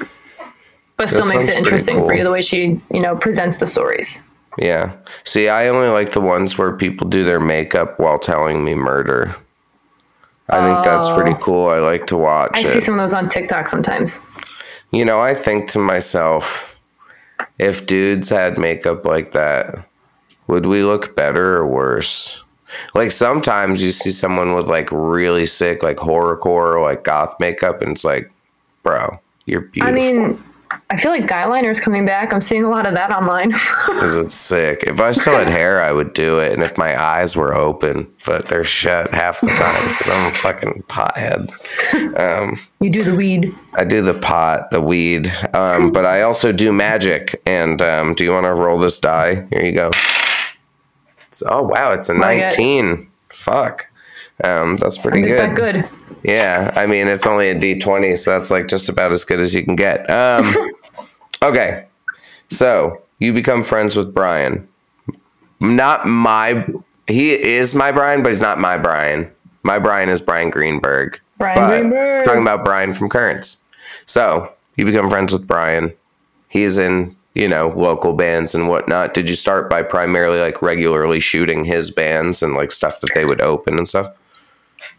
[0.97, 3.67] but still That makes it interesting for you the way she, you know, presents the
[3.67, 4.23] stories.
[4.59, 4.93] Yeah.
[5.25, 9.35] See, I only like the ones where people do their makeup while telling me murder.
[10.49, 11.41] I think that's pretty oh.
[11.41, 11.69] cool.
[11.69, 12.61] I like to watch Oh.
[12.61, 12.73] I it.
[12.73, 14.21] see some of those on TikTok sometimes.
[14.91, 16.79] You know, I think to myself,
[17.59, 19.87] if dudes had makeup like that,
[20.49, 22.43] would we look better or worse?
[22.95, 27.83] Like sometimes you see someone with like really sick, like horrorcore, or like goth makeup,
[27.83, 28.31] and it's like,
[28.83, 29.95] bro, you're beautiful.
[29.95, 30.45] I mean,
[30.93, 32.35] I feel like guy liner's coming back.
[32.35, 33.53] I'm seeing a lot of that online.
[33.93, 34.83] Because it's sick.
[34.87, 36.53] If I still had hair, I would do it.
[36.53, 40.35] And if my eyes were open, but they're shut half the time because I'm a
[40.35, 42.19] fucking pothead.
[42.19, 43.55] Um, you do the weed.
[43.75, 47.41] I do the pot, the weed, um, but I also do magic.
[47.47, 49.47] And um, do you want to roll this die?
[49.51, 49.91] Here you go.
[51.29, 51.93] It's, oh, wow.
[51.93, 52.15] It's a.
[52.15, 53.09] 19.
[53.31, 53.89] Fuck.
[54.45, 55.39] Um, that's pretty good.
[55.39, 55.89] that good?
[56.25, 59.41] Yeah, I mean it's only a D twenty, so that's like just about as good
[59.41, 60.09] as you can get.
[60.11, 60.55] Um,
[61.43, 61.87] okay,
[62.51, 64.67] so you become friends with Brian.
[65.61, 66.67] Not my.
[67.07, 69.31] He is my Brian, but he's not my Brian.
[69.63, 71.21] My Brian is Brian Greenberg.
[71.39, 72.25] Brian But Greenberg.
[72.25, 73.67] Talking about Brian from Currents.
[74.07, 75.93] So you become friends with Brian.
[76.49, 79.15] He's in you know local bands and whatnot.
[79.15, 83.25] Did you start by primarily like regularly shooting his bands and like stuff that they
[83.25, 84.09] would open and stuff?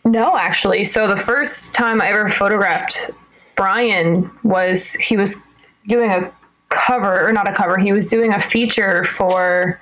[0.06, 0.84] No, actually.
[0.84, 3.12] So the first time I ever photographed
[3.56, 5.42] Brian was he was
[5.88, 6.32] doing a
[6.70, 9.80] cover, or not a cover, he was doing a feature for,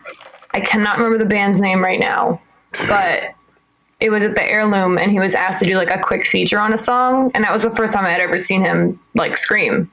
[0.52, 2.42] I cannot remember the band's name right now,
[2.88, 3.34] but
[4.00, 6.60] it was at the heirloom and he was asked to do like a quick feature
[6.60, 7.32] on a song.
[7.34, 9.90] And that was the first time I had ever seen him like scream.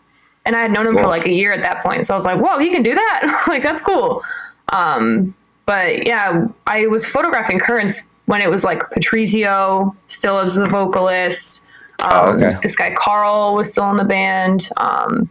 [0.47, 2.07] And I had known him for like a year at that point.
[2.07, 3.45] So I was like, whoa, he can do that.
[3.49, 4.25] like, that's cool.
[4.73, 5.35] Um,
[5.67, 11.63] but yeah, I was photographing Currents when it was like Patrizio still as the vocalist.
[12.01, 12.57] Um, Oh, okay.
[12.63, 14.69] This guy Carl was still in the band.
[14.77, 15.29] Um,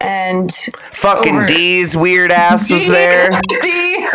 [0.00, 0.50] and
[0.94, 3.30] Fucking Over- D's weird ass was there.
[3.48, 3.60] D,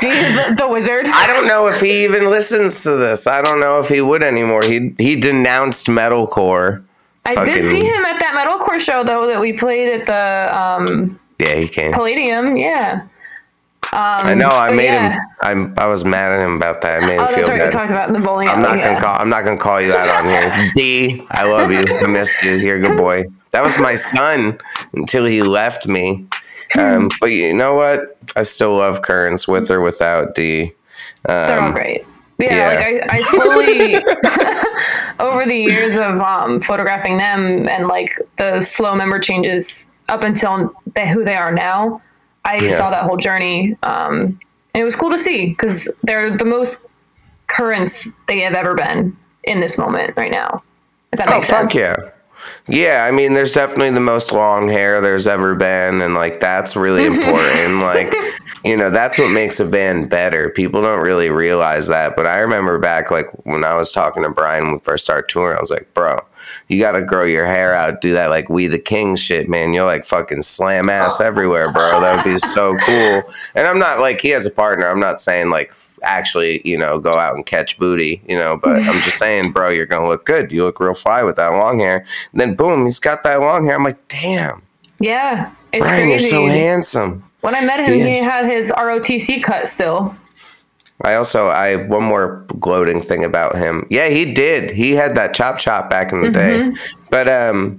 [0.00, 1.06] D the, the wizard.
[1.08, 3.26] I don't know if he even listens to this.
[3.26, 4.62] I don't know if he would anymore.
[4.62, 6.82] He he denounced metalcore.
[7.26, 10.58] I Fucking- did see him at that metalcore show though that we played at the
[10.58, 11.92] um, Yeah, he came.
[11.92, 12.56] Palladium.
[12.56, 13.02] Yeah.
[13.92, 14.48] I know.
[14.50, 15.12] I made yeah.
[15.12, 15.20] him.
[15.40, 15.74] I'm.
[15.78, 17.02] I was mad at him about that.
[17.02, 17.52] I made him Oh, feel right.
[17.54, 17.70] We bad.
[17.72, 19.16] talked about the bowling I'm not gonna call.
[19.20, 20.70] I'm not gonna call you out on here.
[20.74, 21.84] D, I love you.
[21.88, 22.54] I missed you.
[22.54, 23.24] A good boy.
[23.52, 24.58] That was my son
[24.94, 26.26] until he left me.
[26.76, 28.18] Um, but you know what?
[28.34, 30.72] I still love Currents with or without D.
[31.26, 32.04] They're all Um, great.
[32.38, 32.68] Yeah, yeah.
[32.98, 33.94] like I, I slowly
[35.20, 40.74] over the years of um, photographing them and like the slow member changes up until
[40.94, 42.02] they, who they are now,
[42.44, 42.70] I Yeah.
[42.70, 43.76] saw that whole journey.
[43.82, 44.38] Um,
[44.74, 46.82] and it was cool to see because they're the most
[47.46, 50.62] currents they have ever been in this moment right now.
[51.12, 51.74] If that Oh makes fuck sense.
[51.74, 51.96] yeah.
[52.66, 56.76] Yeah, I mean there's definitely the most long hair there's ever been and like that's
[56.76, 57.80] really important.
[57.80, 58.14] like
[58.64, 60.50] you know, that's what makes a band better.
[60.50, 64.28] People don't really realize that, but I remember back like when I was talking to
[64.30, 66.20] Brian when we first started touring, I was like, "Bro,
[66.68, 69.72] you got to grow your hair out, do that like we the kings shit, man.
[69.72, 72.00] You'll like fucking slam ass everywhere, bro.
[72.00, 73.22] That would be so cool."
[73.54, 74.88] And I'm not like he has a partner.
[74.88, 78.76] I'm not saying like actually, you know, go out and catch booty, you know, but
[78.82, 80.52] I'm just saying, bro, you're going to look good.
[80.52, 82.04] You look real fly with that long hair.
[82.32, 83.76] And then boom, he's got that long hair.
[83.76, 84.62] I'm like, "Damn,
[85.00, 86.26] Yeah, it's Brian, crazy.
[86.26, 90.14] you're so handsome." when I met him, He he, had his ROTC cut still.
[91.02, 93.86] I also I one more gloating thing about him.
[93.90, 94.70] Yeah, he did.
[94.70, 96.72] He had that chop chop back in the day.
[97.10, 97.78] But um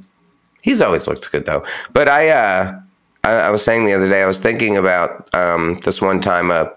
[0.62, 1.64] he's always looked good though.
[1.94, 2.80] But I uh
[3.24, 6.52] I, I was saying the other day I was thinking about um this one time
[6.52, 6.72] a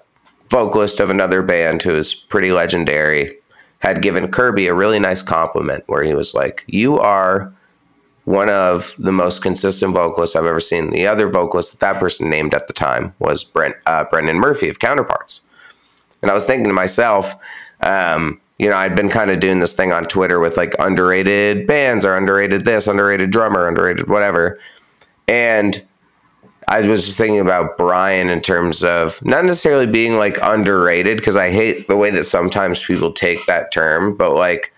[0.50, 3.36] vocalist of another band who is pretty legendary
[3.80, 7.52] had given Kirby a really nice compliment where he was like, "You are
[8.24, 12.30] one of the most consistent vocalists I've ever seen." The other vocalist that that person
[12.30, 15.47] named at the time was Brent uh, Brendan Murphy of Counterparts.
[16.22, 17.34] And I was thinking to myself,
[17.82, 21.66] um, you know, I'd been kind of doing this thing on Twitter with like underrated
[21.66, 24.58] bands or underrated this, underrated drummer, underrated whatever.
[25.28, 25.84] And
[26.66, 31.36] I was just thinking about Brian in terms of not necessarily being like underrated, because
[31.36, 34.72] I hate the way that sometimes people take that term, but like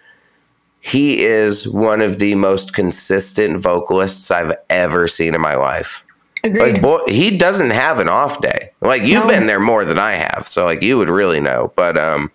[0.81, 6.05] he is one of the most consistent vocalists I've ever seen in my life.
[6.43, 6.73] Agreed.
[6.75, 8.71] Like, boy, he doesn't have an off day.
[8.81, 9.29] Like, you've No.
[9.29, 11.73] been there more than I have, so like you would really know.
[11.77, 12.31] But um,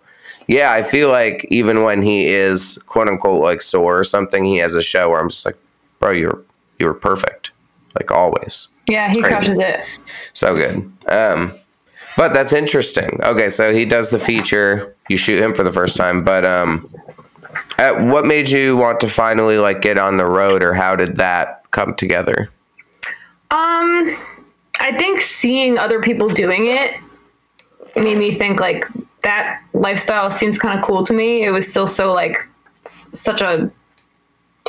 [0.46, 4.58] yeah, I feel like even when he is quote unquote like sore or something, he
[4.58, 5.56] has a show where I'm just like,
[5.98, 6.40] bro, you're
[6.78, 7.50] you were perfect,
[7.98, 8.68] like always.
[8.88, 9.34] yeah, he crazy.
[9.36, 9.80] crushes it.
[10.34, 10.92] So good.
[11.08, 11.52] Um,
[12.16, 13.18] but that's interesting.
[13.22, 14.94] Okay, so he does the feature.
[15.08, 16.88] You shoot him for the first time, but um,
[17.78, 21.16] at what made you want to finally like get on the road, or how did
[21.16, 22.50] that come together?
[23.56, 24.16] Um,
[24.78, 27.00] I think seeing other people doing it
[27.94, 28.84] made me think like
[29.22, 31.44] that lifestyle seems kind of cool to me.
[31.44, 32.46] It was still so like
[33.12, 33.70] such a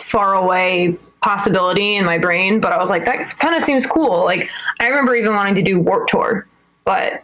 [0.02, 4.24] far away possibility in my brain, but I was like, that kind of seems cool.
[4.24, 6.48] Like I remember even wanting to do Warped Tour,
[6.86, 7.24] but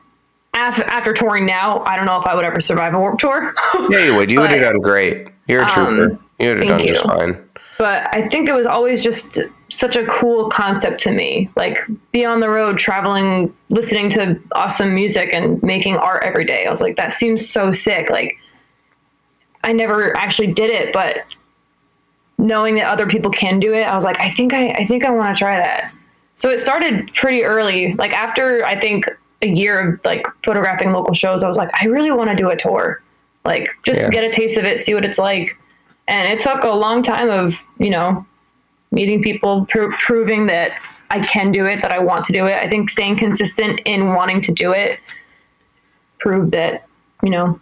[0.54, 3.54] after, after touring now, I don't know if I would ever survive a Warped Tour.
[3.89, 4.30] Yeah, you would.
[4.30, 5.30] You would have done great.
[5.47, 6.12] You're a trooper.
[6.12, 7.43] um, you would have done just fine.
[7.84, 11.50] But I think it was always just such a cool concept to me.
[11.58, 11.78] Like
[12.13, 16.65] be on the road, traveling, listening to awesome music, and making art every day.
[16.65, 18.10] I was like, that seems so sick.
[18.10, 18.38] Like
[19.65, 21.24] I never actually did it, but
[22.38, 25.04] knowing that other people can do it, I was like, I think I, I think
[25.04, 25.93] I want to try that.
[26.36, 27.96] So it started pretty early.
[27.96, 29.10] Like after I think
[29.41, 32.50] a year of like photographing local shows, I was like, I really want to do
[32.50, 33.04] a tour.
[33.43, 34.10] Like just Yeah.
[34.10, 35.58] get a taste of it, see what it's like.
[36.08, 38.26] And it took a long time of, you know,
[38.92, 42.58] meeting people, pro- proving that I can do it, that I want to do it.
[42.58, 45.00] I think staying consistent in wanting to do it
[46.20, 46.88] proved that,
[47.22, 47.60] you know,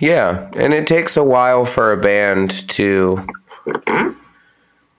[0.00, 3.24] Yeah, and it takes a while for a band to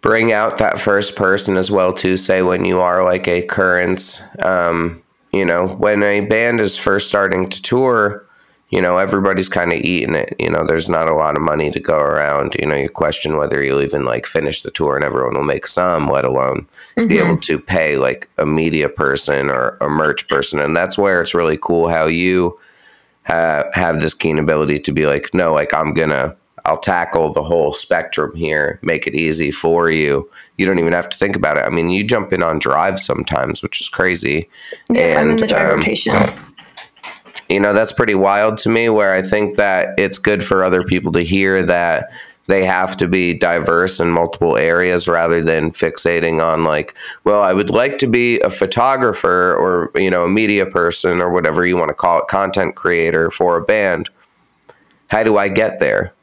[0.01, 4.21] bring out that first person as well too say when you are like a current
[4.43, 5.01] um
[5.33, 8.24] you know when a band is first starting to tour
[8.69, 11.69] you know everybody's kind of eating it you know there's not a lot of money
[11.69, 15.05] to go around you know you question whether you'll even like finish the tour and
[15.05, 16.67] everyone will make some let alone
[17.07, 21.21] be able to pay like a media person or a merch person and that's where
[21.21, 22.57] it's really cool how you
[23.25, 27.43] ha- have this keen ability to be like, no, like I'm gonna, I'll tackle the
[27.43, 30.29] whole spectrum here, make it easy for you.
[30.57, 31.61] You don't even have to think about it.
[31.61, 34.49] I mean, you jump in on drive sometimes, which is crazy.
[34.89, 36.13] yeah, I'm in the drive um, rotation.
[37.49, 40.83] You know that's pretty wild to me where i think that it's good for other
[40.83, 42.11] people to hear that
[42.47, 47.53] they have to be diverse in multiple areas rather than fixating on like well i
[47.53, 51.77] would like to be a photographer or you know a media person or whatever you
[51.77, 54.09] want to call it content creator for a band.
[55.09, 56.14] How do i get there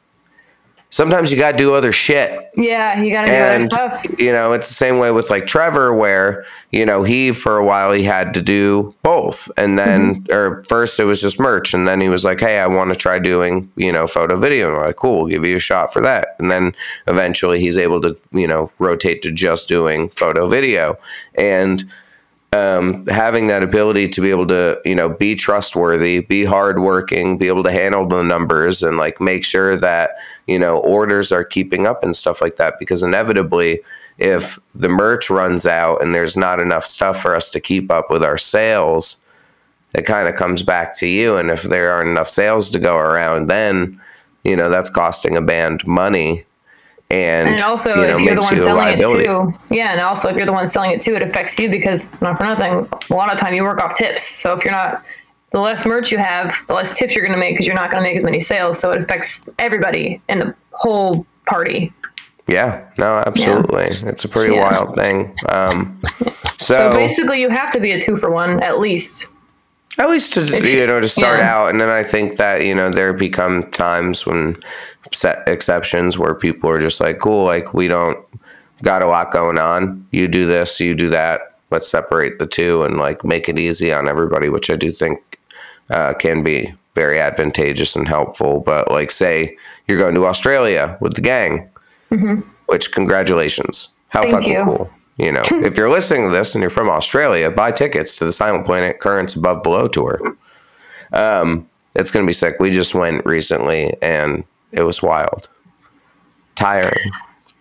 [0.93, 2.51] sometimes you got to do other shit.
[2.55, 4.05] Yeah, you gotta do other stuff.
[4.19, 7.65] you know it's the same way with like trevor where you know he for a
[7.65, 9.49] while he had to do both.
[9.57, 10.33] And then Mm-hmm.
[10.33, 12.95] or first it was just merch and then he was like hey i want to
[12.95, 14.69] try doing you know photo video.
[14.69, 16.35] And like cool we'll give you a shot for that.
[16.39, 16.75] And then
[17.07, 20.95] eventually he's able to you know rotate to just doing photo video.
[21.35, 21.83] And
[22.53, 27.47] um, having that ability to be able to, you know, be trustworthy, be hardworking, be
[27.47, 30.11] able to handle the numbers and like make sure that,
[30.45, 32.77] you know, orders are keeping up and stuff like that.
[32.77, 33.79] Because inevitably,
[34.19, 38.11] if the merch runs out and there's not enough stuff for us to keep up
[38.11, 39.25] with our sales,
[39.95, 41.35] it kind of comes back to you.
[41.35, 43.99] And if there aren't enough sales to go around, then,
[44.43, 46.43] you know, that's costing a band money.
[47.13, 50.01] And, And also, you know, if you're the one you selling it too, yeah, and
[50.01, 52.87] also if you're the one selling it too, it affects you because not for nothing.
[53.11, 54.23] A lot of time you work off tips.
[54.23, 55.03] So if you're not,
[55.51, 57.91] the less merch you have, the less tips you're going to make because you're not
[57.91, 58.79] going to make as many sales.
[58.79, 61.93] So it affects everybody in the whole party.
[62.47, 63.83] Yeah, no, absolutely.
[64.09, 64.63] It's a pretty Yeah.
[64.71, 65.33] wild thing.
[65.49, 66.01] Um,
[66.59, 69.27] So, so, basically, you have to be a two for one at least.
[69.97, 71.55] At least to you know to start yeah.
[71.55, 74.57] out, and then I think that you know there become times when
[75.11, 78.17] set exceptions where people are just like, cool, like we don't
[78.81, 80.05] got a lot going on.
[80.11, 81.57] You do this, you do that.
[81.71, 85.39] Let's separate the two and like make it easy on everybody, which I do think
[85.89, 88.59] uh, can be very advantageous and helpful.
[88.59, 91.69] But like, say you're going to Australia with the gang,
[92.67, 94.31] which congratulations, how Mm-hmm.
[94.31, 94.63] Thank fucking you.
[94.63, 94.91] cool.
[95.17, 98.31] You know, if you're listening to this and you're from Australia, buy tickets to the
[98.33, 100.35] Silent Planet Currents Above Below tour.
[101.11, 102.55] Um, it's gonna be sick.
[102.59, 105.49] We just went recently and it was wild,
[106.55, 107.11] tiring,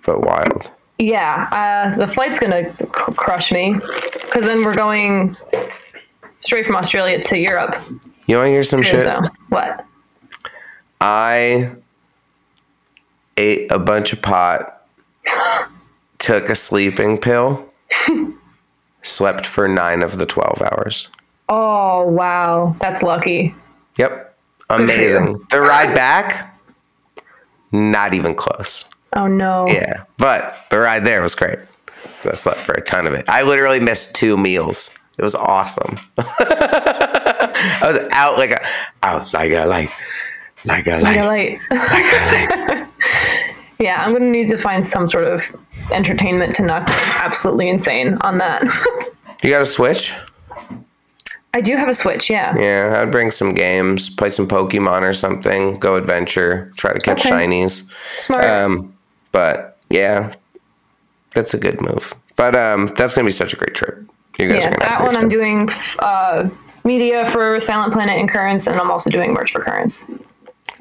[0.07, 0.71] but wild.
[0.99, 1.48] Yeah,
[1.92, 5.37] uh, the flight's going to c- crush me because then we're going
[6.40, 7.75] straight from Australia to Europe.
[8.27, 9.00] You want to hear some Too, shit?
[9.00, 9.85] so what?
[11.00, 11.73] I
[13.37, 14.87] ate a bunch of pot,
[16.23, 17.66] took a sleeping pill,
[19.02, 21.08] slept for nine of the twelve hours.
[21.48, 23.54] Oh wow, that's lucky.
[23.96, 24.37] Yep,
[24.70, 25.44] amazing.
[25.50, 26.58] The ride back,
[27.73, 28.88] not even close.
[29.14, 29.66] Oh no.
[29.66, 31.58] Yeah, but the ride there was great.
[32.25, 33.29] I slept for a ton of it.
[33.29, 35.96] I literally missed two meals It was awesome.
[36.18, 38.64] I was out like a,
[39.02, 39.90] out like a light,
[40.64, 41.60] like a Like a light, light.
[41.70, 42.88] like a light.
[43.83, 45.42] yeah, I'm gonna need to find some sort of
[45.90, 48.62] entertainment to not go absolutely insane on that.
[49.42, 50.14] You got a Switch?
[51.52, 52.54] I do have a Switch, yeah.
[52.56, 57.26] Yeah, I'd bring some games, play some Pokemon or something, go adventure, try to catch
[57.26, 57.30] Okay.
[57.30, 57.90] shinies.
[58.18, 58.44] Smart.
[58.44, 58.96] Um,
[59.33, 60.33] but yeah,
[61.35, 62.14] that's a good move.
[62.37, 63.98] But um, that's gonna be such a great trip.
[64.38, 65.68] You guys yeah, that one I'm doing
[65.98, 66.48] uh,
[66.85, 70.06] media for Silent Planet and Currents, and I'm also doing merch for Currents.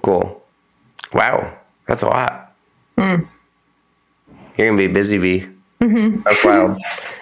[0.03, 0.41] Cool.
[1.13, 2.50] Wow, that's a lot.
[2.97, 3.23] Hmm.
[4.57, 5.47] You're gonna be busy bee.
[5.81, 6.21] Mm-hmm.
[6.23, 6.77] That's wild.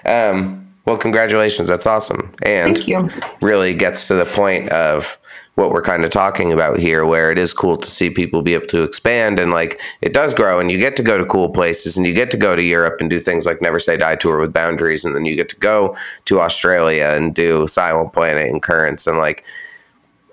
[0.05, 1.67] um, well, congratulations.
[1.67, 2.33] That's awesome.
[2.41, 3.09] And Thank you.
[3.41, 5.17] really gets to the point of
[5.55, 8.53] what we're kind of talking about here, where it is cool to see people be
[8.53, 11.49] able to expand and like it does grow, and you get to go to cool
[11.49, 14.15] places, and you get to go to Europe and do things like Never Say Die
[14.15, 15.95] tour with Boundaries, and then you get to go
[16.25, 19.43] to Australia and do Silent Planet and Currents, and like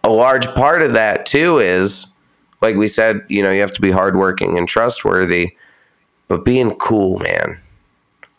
[0.05, 2.16] a large part of that too is
[2.61, 5.57] like we said, you know, you have to be hardworking and trustworthy,
[6.29, 7.59] but being cool, man.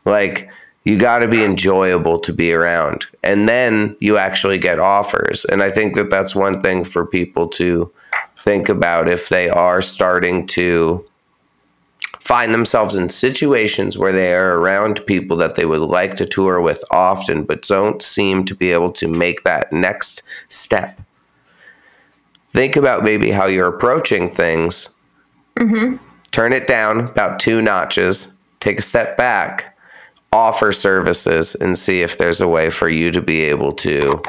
[0.05, 0.49] Like
[0.83, 5.45] you got to be enjoyable to be around, and then you actually get offers.
[5.45, 7.91] And I think that that's one thing for people to
[8.37, 11.05] think about if they are starting to
[12.19, 16.61] find themselves in situations where they are around people that they would like to tour
[16.61, 20.99] with often, but don't seem to be able to make that next step
[22.57, 24.97] think about maybe how you're approaching things.
[26.31, 29.77] Turn it down about two notches, take a step back,
[30.33, 34.23] offer services, and see if there's a way for you to be able to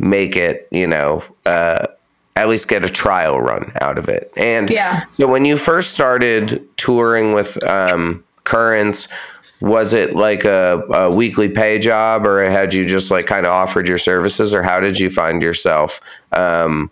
[0.00, 1.86] make it, you know, uh,
[2.34, 4.32] at least get a trial run out of it.
[4.36, 5.04] And Yeah.
[5.12, 9.06] so when you first started touring with um, Currents,
[9.60, 13.52] was it like a, a weekly pay job or had you just like kind of
[13.52, 16.00] offered your services or how did you find yourself,
[16.32, 16.90] um,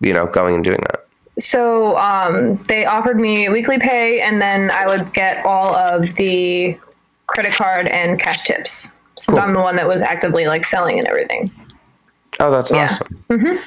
[0.00, 1.06] you know, going and doing that?
[1.38, 6.78] So um, they offered me weekly pay, and then I would get all of the
[7.26, 9.46] credit card and cash tips, since Cool.
[9.48, 11.50] I'm the one that was actively like selling and everything.
[12.38, 12.84] Oh, that's Yeah.
[12.84, 13.58] awesome.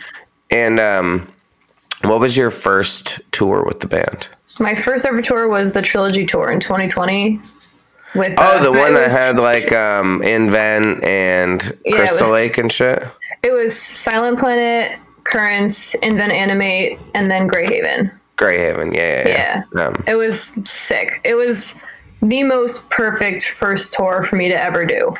[0.51, 1.27] And um,
[2.03, 4.29] what was your first tour with the band?
[4.59, 7.41] My first ever tour was the trilogy tour in 2020.
[8.13, 12.57] With Oh, the one that was- had like um, Invent and Yeah, Crystal was- Lake
[12.57, 13.03] and shit.
[13.43, 18.11] it was Silent Planet, Currents, Invent Animate, and then Greyhaven.
[18.37, 19.87] Greyhaven, yeah, yeah, yeah.
[19.87, 21.19] Um, It was sick.
[21.23, 21.75] It was
[22.21, 25.15] the most perfect first tour for me to ever do.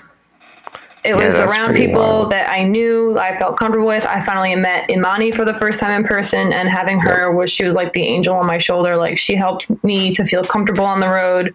[1.03, 2.31] It Yeah, was around people wild.
[2.31, 4.05] that I knew, I felt comfortable with.
[4.07, 7.63] I finally met Imani for the first time in person, and having her was she
[7.63, 8.97] was like the angel on my shoulder.
[8.97, 11.53] Like she helped me to feel comfortable on the road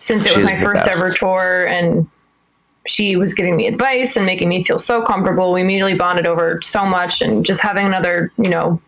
[0.00, 0.96] since it was my first best.
[0.96, 2.08] ever tour, and
[2.86, 5.52] she was giving me advice and making me feel so comfortable.
[5.52, 8.80] We immediately bonded over so much, and just having another, you know,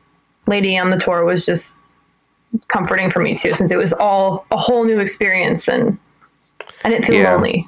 [0.46, 1.76] lady on the tour was just
[2.68, 5.98] comforting for me too, since it was all a whole new experience, and
[6.84, 7.34] I didn't feel Yeah.
[7.34, 7.66] lonely.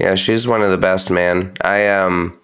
[0.00, 1.52] Yeah, she's one of the best, man.
[1.62, 2.38] I um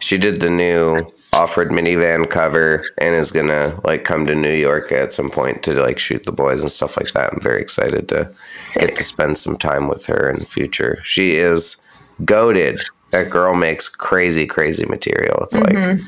[0.00, 1.06] she did the new
[1.36, 5.74] offered minivan cover and is gonna like come to New York at some point to
[5.74, 7.32] like shoot the boys and stuff like that.
[7.32, 8.32] I'm very excited to
[8.74, 10.98] get to spend some time with her in the future.
[11.04, 11.76] She is
[12.24, 12.82] goaded.
[13.10, 15.38] That girl makes crazy, crazy material.
[15.42, 15.98] It's like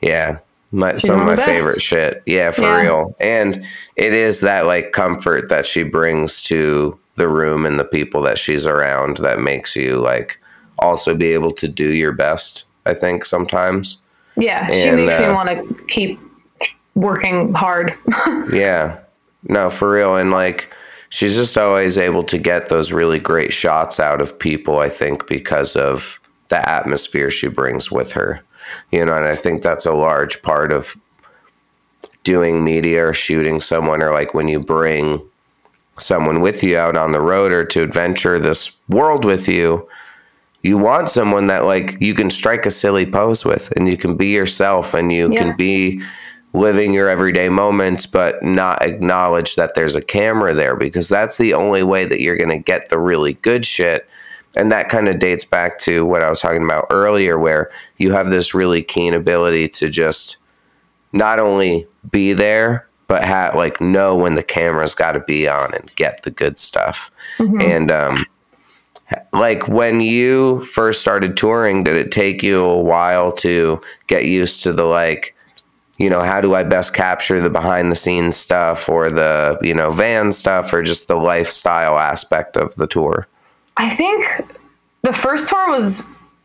[0.00, 0.38] yeah.
[0.72, 1.50] My, some of my best.
[1.50, 2.22] favorite shit.
[2.26, 2.80] Yeah, for Yeah.
[2.80, 3.14] real.
[3.18, 3.66] And
[3.96, 8.38] it is that like comfort that she brings to the room and the people that
[8.38, 10.40] she's around that makes you like
[10.78, 13.98] also be able to do your best, I think sometimes.
[14.36, 16.20] Yeah, she And, makes me uh, want to keep
[16.94, 17.94] working hard.
[18.52, 18.98] Yeah.
[19.48, 20.16] No, for real.
[20.16, 20.72] And like
[21.08, 25.26] she's just always able to get those really great shots out of people, I think,
[25.26, 28.42] because of the atmosphere she brings with her.
[28.92, 30.96] You know, and I think that's a large part of
[32.22, 35.22] doing media or shooting someone or like when you bring
[35.98, 39.88] someone with you out on the road or to adventure this world with you
[40.62, 44.16] you want someone that like you can strike a silly pose with and you can
[44.16, 45.38] be yourself and you Yeah.
[45.42, 46.02] can be
[46.52, 51.54] living your everyday moments but not acknowledge that there's a camera there because that's the
[51.54, 54.06] only way that you're going to get the really good shit.
[54.56, 58.10] And that kind of dates back to what I was talking about earlier where you
[58.12, 60.38] have this really keen ability to just
[61.12, 65.72] not only be there but ha- like know when the camera's got to be on
[65.74, 67.10] and get the good stuff.
[67.38, 68.26] And um
[69.32, 74.62] like when you first started touring did it take you a while to get used
[74.62, 75.34] to the like
[75.98, 79.74] you know how do i best capture the behind the scenes stuff or the you
[79.74, 83.26] know van stuff or just the lifestyle aspect of the tour
[83.80, 84.42] I think
[85.02, 86.02] the first tour was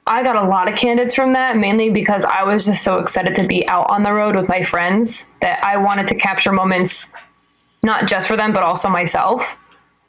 [0.07, 3.35] I got a lot of candids from that, mainly because I was just so excited
[3.35, 7.11] to be out on the road with my friends that I wanted to capture moments,
[7.83, 9.57] not just for them, but also myself.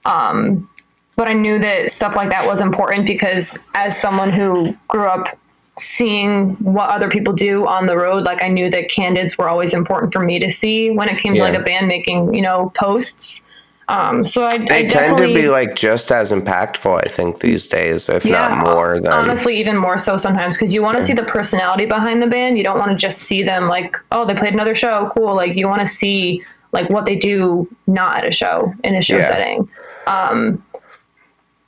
[0.05, 0.71] Um,
[1.17, 5.37] but I knew that stuff like that was important because as someone who grew up
[5.79, 9.75] seeing what other people do on the road, like I knew that candids were always
[9.75, 11.47] important for me to see when it came Yeah.
[11.47, 13.43] to like a band making, you know, posts.
[13.89, 17.67] Um, so I, I They tend to be like just as impactful, I think, these
[17.67, 19.13] days, if not more than.
[19.13, 22.59] honestly even more so sometimes because you want to see the personality behind the band
[22.59, 25.55] you don't want to just see them like oh they played another show cool like
[25.55, 26.43] you want to see
[26.73, 29.29] like what they do not at a show in a show Yeah.
[29.29, 29.69] setting
[30.09, 30.61] um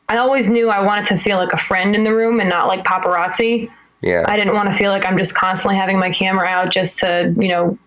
[0.08, 2.66] i always knew i wanted to feel like a friend in the room and not
[2.66, 4.24] like paparazzi yeah.
[4.28, 7.34] i didn't want to feel like i'm just constantly having my camera out just to
[7.38, 7.78] you know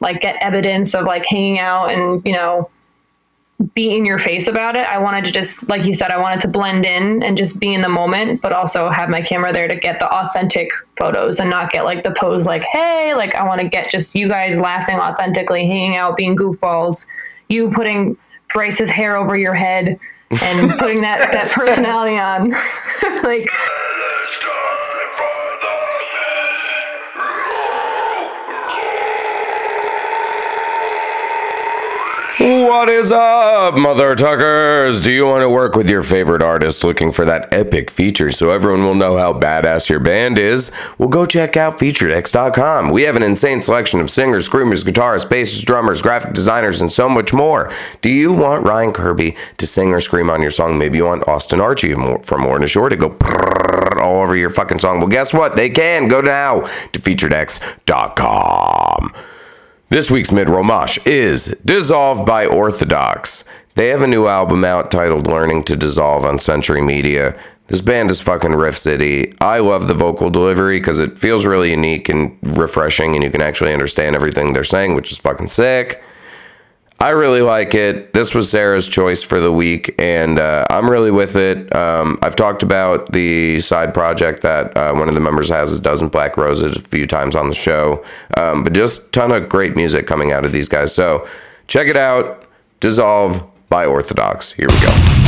[0.00, 2.70] like get evidence of like hanging out and you know
[3.74, 4.86] be in your face about it.
[4.86, 7.74] I wanted to just, like you said, I wanted to blend in and just be
[7.74, 11.50] in the moment, but also have my camera there to get the authentic photos and
[11.50, 14.58] not get like the pose like, hey, like I want to get just you guys
[14.58, 17.04] laughing authentically, hanging out, being goofballs,
[17.48, 18.16] you putting
[18.48, 19.98] Bryce's hair over your head
[20.42, 22.50] and putting that, that personality on.
[23.24, 23.48] like,
[32.40, 35.02] What is up, mother tuckers?
[35.02, 38.50] Do you want to work with your favorite artist looking for that epic feature so
[38.50, 40.72] everyone will know how badass your band is?
[40.96, 42.88] Well, go check out FeatureX.com.
[42.88, 47.10] We have an insane selection of singers, screamers, guitarists, bassists, drummers, graphic designers, and so
[47.10, 47.70] much more.
[48.00, 50.78] Do you want Ryan Kirby to sing or scream on your song?
[50.78, 53.18] Maybe you want Austin Archie from More Shore to go
[54.00, 55.00] all over your fucking song.
[55.00, 55.56] Well, guess what?
[55.56, 56.08] They can.
[56.08, 59.12] Go now to FeatureX.com.
[59.90, 63.42] This week's mid roll mosh is Dissolved by Orthodox.
[63.74, 67.36] They have a new album out titled Learning to Dissolve on Century Media.
[67.66, 69.32] This band is fucking Riff City.
[69.40, 73.40] I love the vocal delivery because it feels really unique and refreshing, and you can
[73.40, 76.00] actually understand everything they're saying, which is fucking sick.
[77.02, 78.12] I really like it.
[78.12, 81.74] This was Sarah's choice for the week, and uh, I'm really with it.
[81.74, 85.80] Um, I've talked about the side project that uh, one of the members has, a
[85.80, 88.04] dozen Black Roses, a few times on the show,
[88.36, 90.94] um, but just ton of great music coming out of these guys.
[90.94, 91.26] So
[91.68, 92.44] check it out.
[92.80, 94.52] Dissolve by Orthodox.
[94.52, 95.19] Here we go.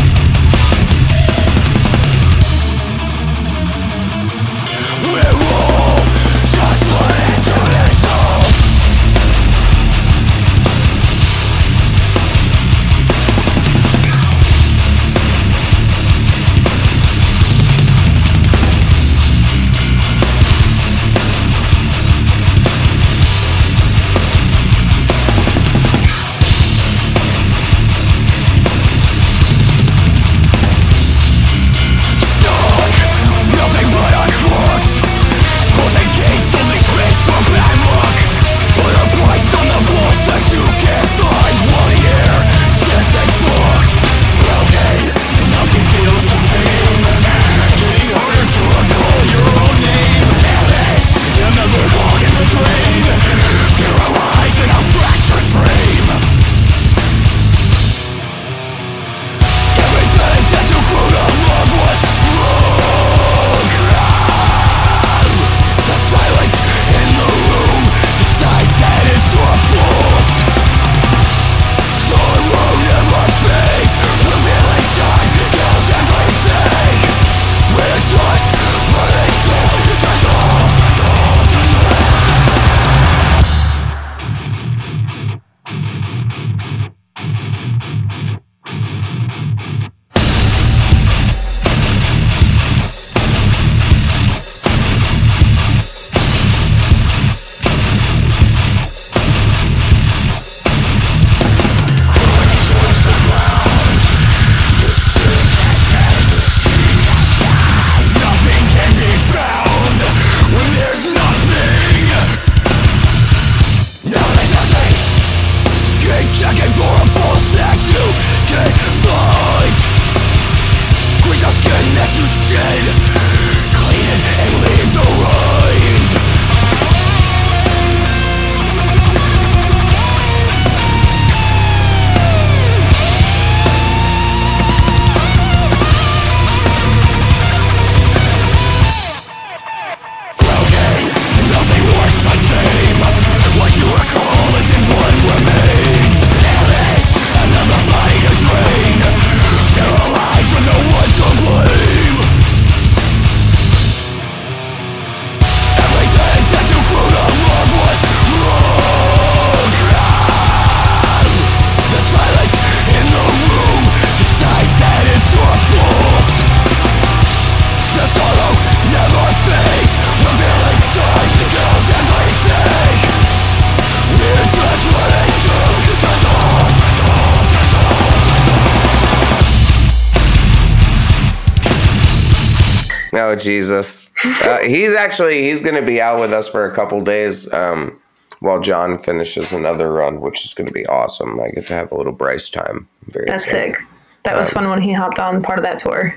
[183.13, 184.11] Oh Jesus!
[184.25, 188.01] Uh, he's actually he's going to be out with us for a couple days um,
[188.41, 191.39] while John finishes another run, which is going to be awesome.
[191.41, 192.89] I get to have a little Bryce time.
[193.09, 193.77] Very That's excited.
[193.77, 193.85] sick.
[194.25, 196.15] That was fun when he hopped on part of that tour.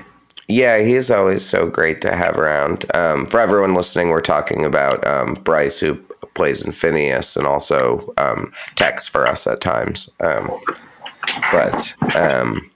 [0.48, 2.84] Yeah, he's always so great to have around.
[2.94, 5.96] Um, for everyone listening, we're talking about um, Bryce, who
[6.34, 10.14] plays in Phineas and also um, texts for us at times.
[10.20, 10.60] Um,
[11.50, 12.70] but um,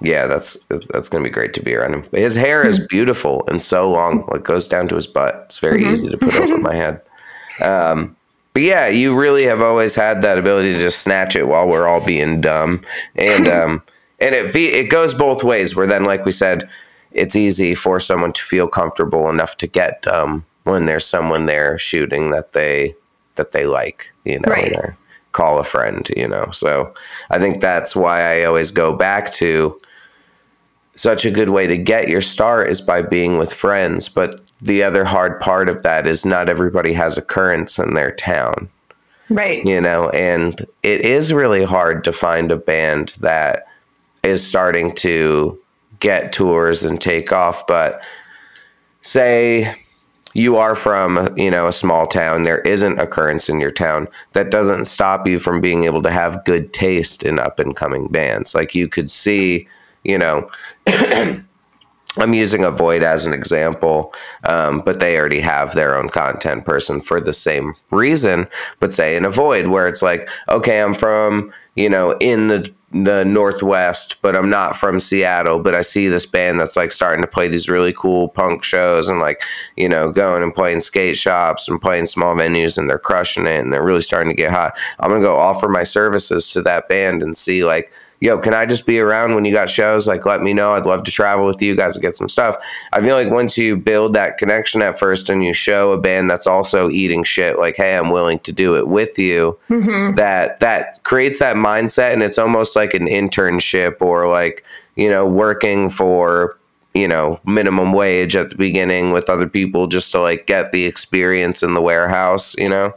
[0.00, 0.54] yeah, that's
[0.92, 2.04] that's gonna be great to be around him.
[2.12, 5.42] His hair is beautiful and so long, like goes down to his butt.
[5.46, 7.00] It's very easy to put over my head.
[7.60, 8.16] Um,
[8.54, 11.86] but yeah, you really have always had that ability to just snatch it while we're
[11.86, 12.80] all being dumb,
[13.14, 13.82] and um,
[14.20, 15.76] and it it goes both ways.
[15.76, 16.68] Where then, like we said,
[17.12, 21.76] it's easy for someone to feel comfortable enough to get dumb when there's someone there
[21.78, 22.94] shooting that they
[23.34, 24.74] that they like, you know, Right.
[24.76, 24.96] or
[25.32, 26.50] call a friend, you know.
[26.50, 26.92] So
[27.30, 29.76] I think that's why I always go back to
[30.94, 34.08] such a good way to get your start is by being with friends.
[34.08, 38.12] But the other hard part of that is not everybody has a Currents in their
[38.12, 38.68] town,
[39.30, 39.64] Right.
[39.66, 43.66] you know, and it is really hard to find a band that
[44.22, 45.58] is starting to
[45.98, 47.66] get tours and take off.
[47.66, 48.02] But
[49.00, 49.74] say
[50.34, 52.42] you are from you know a small town.
[52.42, 56.10] There isn't a occurrence in your town that doesn't stop you from being able to
[56.10, 58.54] have good taste in up and coming bands.
[58.54, 59.68] Like you could see
[60.04, 60.48] you know
[62.18, 64.12] i'm using Avoid as an example
[64.44, 68.46] um, but they already have their own content person for the same reason.
[68.80, 73.24] But say in Avoid where it's like okay i'm from you know in the the
[73.24, 77.26] northwest but i'm not from seattle but i see this band that's like starting to
[77.26, 79.40] play these really cool punk shows and like
[79.76, 83.60] you know going and playing skate shops and playing small venues and they're crushing it
[83.60, 84.76] and they're really starting to get hot.
[85.00, 87.90] I'm gonna go offer my services to that band and see like
[88.22, 90.06] yo, can I just be around when you got shows?
[90.06, 90.74] Like, let me know.
[90.74, 92.56] I'd love to travel with you guys and get some stuff.
[92.92, 96.30] I feel like once you build that connection at first and you show a band
[96.30, 100.14] that's also eating shit, like, hey, I'm willing to do it with you, mm-hmm.
[100.14, 104.64] that that creates that mindset, and it's almost like an internship or like
[104.94, 106.56] you know working for
[106.94, 110.84] you know minimum wage at the beginning with other people just to like get the
[110.84, 112.94] experience in the warehouse, you know.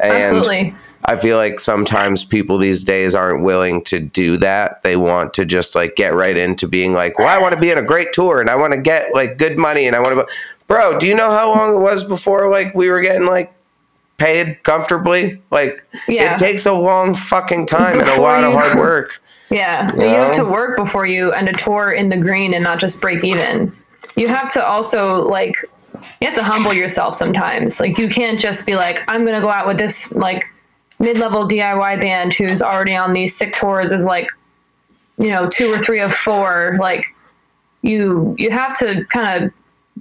[0.00, 0.74] And Absolutely.
[1.06, 4.82] I feel like sometimes people these days aren't willing to do that.
[4.82, 7.70] They want to just like get right into being like, well, I want to be
[7.70, 10.16] in a great tour and I want to get like good money and I want
[10.16, 10.34] to,
[10.66, 13.52] bro, do you know how long it was before like we were getting like
[14.16, 15.42] paid comfortably?
[15.50, 16.32] Like Yeah.
[16.32, 19.20] it takes a long fucking time and a lot of hard work.
[19.50, 22.64] Yeah, You you have to work before you end a tour in the green and
[22.64, 23.76] not just break even.
[24.16, 25.54] You have to also like
[26.20, 27.78] you have to humble yourself sometimes.
[27.78, 30.46] Like you can't just be like, I'm gonna go out with this like
[31.04, 34.28] mid-level DIY band who's already on these sick tours is like,
[35.18, 36.76] you know, two or three of four.
[36.80, 37.04] Like
[37.82, 39.52] you you have to kind of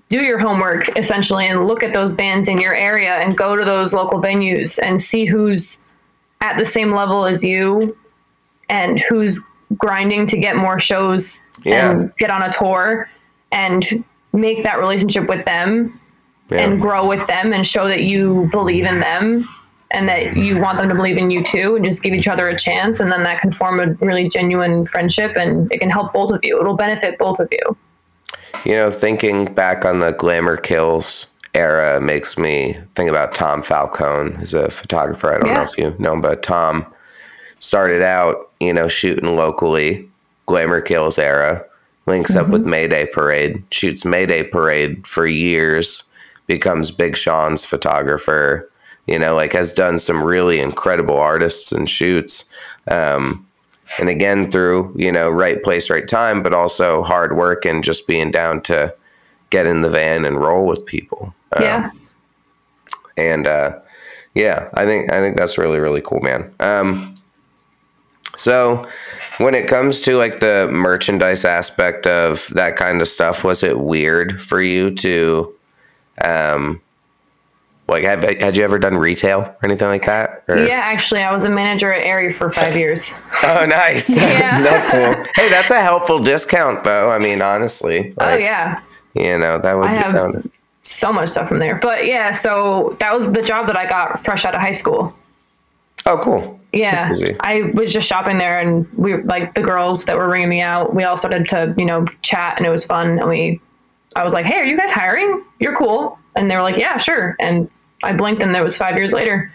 [0.10, 3.64] do your homework essentially and look at those bands in your area and go to
[3.66, 5.80] those local venues and see who's
[6.42, 7.96] at the same level as you
[8.70, 9.40] and who's
[9.78, 11.92] grinding to get more shows Yeah.
[11.92, 13.10] and get on a tour
[13.52, 16.00] and make that relationship with them
[16.50, 16.62] Yeah.
[16.64, 19.48] and grow with them and show that you believe in them
[19.94, 22.50] and that you want them to believe in you too and just give each other
[22.50, 23.00] a chance.
[23.00, 26.40] And then that can form a really genuine friendship and it can help both of
[26.44, 26.60] you.
[26.60, 27.78] It'll benefit both of you.
[28.66, 34.36] You know, thinking back on the Glamour Kills era makes me think about Tom Falcone,
[34.36, 35.34] who's a photographer.
[35.34, 36.86] I don't know if you know him, but Tom
[37.60, 40.10] started out, you know, shooting locally,
[40.46, 41.64] Glamour Kills era,
[42.06, 42.72] links up with mm-hmm.
[42.72, 46.10] Mayday Parade, shoots Mayday Parade for years,
[46.48, 48.70] becomes Big Sean's photographer,
[49.08, 52.52] you know, like has done some really incredible artists and shoots.
[52.90, 53.46] Um,
[54.00, 58.08] and again through you know right place right time but also hard work and just
[58.08, 58.94] being down to
[59.50, 61.92] get in the van and roll with people Um, yeah
[63.18, 63.80] and uh
[64.34, 67.14] yeah i think i think that's really really cool man um
[68.36, 68.88] so
[69.38, 73.80] when it comes to like the merchandise aspect of that kind of stuff was it
[73.80, 75.54] weird for you to
[76.24, 76.82] um
[77.88, 80.58] like have had you ever done retail or anything like that or?
[80.66, 83.14] yeah actually i was a manager at Aerie for five years
[83.44, 84.10] Oh, nice.
[84.16, 84.62] Yeah.
[84.68, 85.24] that's cool.
[85.36, 87.10] Hey, that's a helpful discount, though.
[87.12, 88.14] I mean, honestly.
[88.20, 88.82] oh yeah
[89.14, 90.46] You know, that would I be have-
[90.82, 94.24] so much stuff from there but yeah so that was the job that i got
[94.24, 95.16] fresh out of high school
[96.06, 96.60] Oh, cool.
[96.74, 100.60] Yeah, I was just shopping there, and we like the girls that were ringing me
[100.60, 100.94] out.
[100.94, 103.20] We all started to you know chat, and it was fun.
[103.20, 103.62] And we,
[104.18, 105.46] I was like, "Hey, are you guys hiring?
[105.60, 107.70] You're cool." And they were like, "Yeah, sure." And
[108.04, 109.52] I blinked, and there was five years later.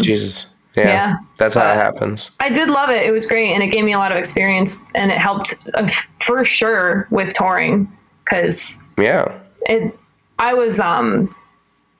[0.00, 0.54] Jesus.
[0.76, 0.86] Yeah.
[0.88, 1.16] Yeah.
[1.38, 2.30] That's how it Uh, happens.
[2.40, 3.04] I did love it.
[3.04, 5.86] It was great, and it gave me a lot of experience, and it helped uh,
[6.24, 7.90] for sure with touring
[8.24, 9.32] because Yeah.
[9.66, 9.96] it
[10.38, 11.34] I was um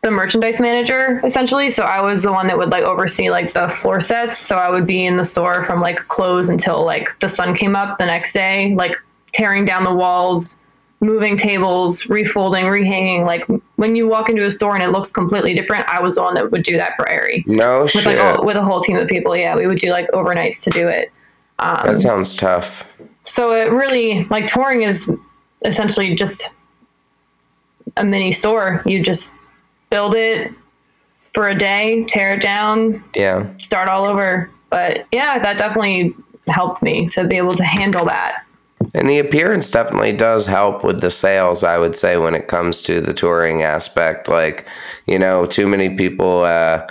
[0.03, 3.68] the merchandise manager essentially so i was the one that would like oversee like the
[3.68, 7.28] floor sets so i would be in the store from like close until like the
[7.28, 8.96] sun came up the next day like
[9.32, 10.59] tearing down the walls
[11.03, 13.44] moving tables refolding rehanging like
[13.74, 16.32] when you walk into a store and it looks completely different i was the one
[16.34, 17.42] that would do that for Aerie.
[17.48, 18.07] No with shit.
[18.07, 20.70] like a, with a whole team of people yeah we would do like overnights to
[20.70, 21.11] do it
[21.59, 22.84] um, that sounds tough.
[23.24, 25.11] so it really like touring is
[25.64, 26.50] essentially just
[27.96, 29.34] a mini store you just
[29.90, 30.53] build it
[31.34, 33.46] for a day tear it down Yeah.
[33.59, 36.14] start all over but yeah that definitely
[36.46, 38.44] helped me to be able to handle that
[38.95, 42.80] And the appearance definitely does help with the sales, I would say, when it comes
[42.83, 44.28] to the touring aspect.
[44.28, 44.66] Like,
[45.07, 46.87] you know, too many people, uh,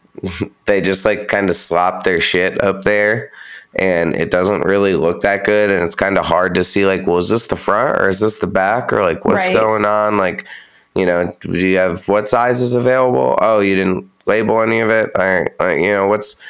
[0.66, 3.30] they just like kind of slop their shit up there
[3.74, 5.70] and it doesn't really look that good.
[5.70, 8.20] And it's kind of hard to see, like, well, is this the front or is
[8.20, 9.56] this the back or like what's Right.
[9.56, 10.18] going on?
[10.18, 10.46] Like,
[10.94, 13.38] you know, do you have what sizes available?
[13.40, 15.10] Oh, you didn't label any of it?
[15.16, 15.50] All right.
[15.58, 16.40] Like, you know, what's,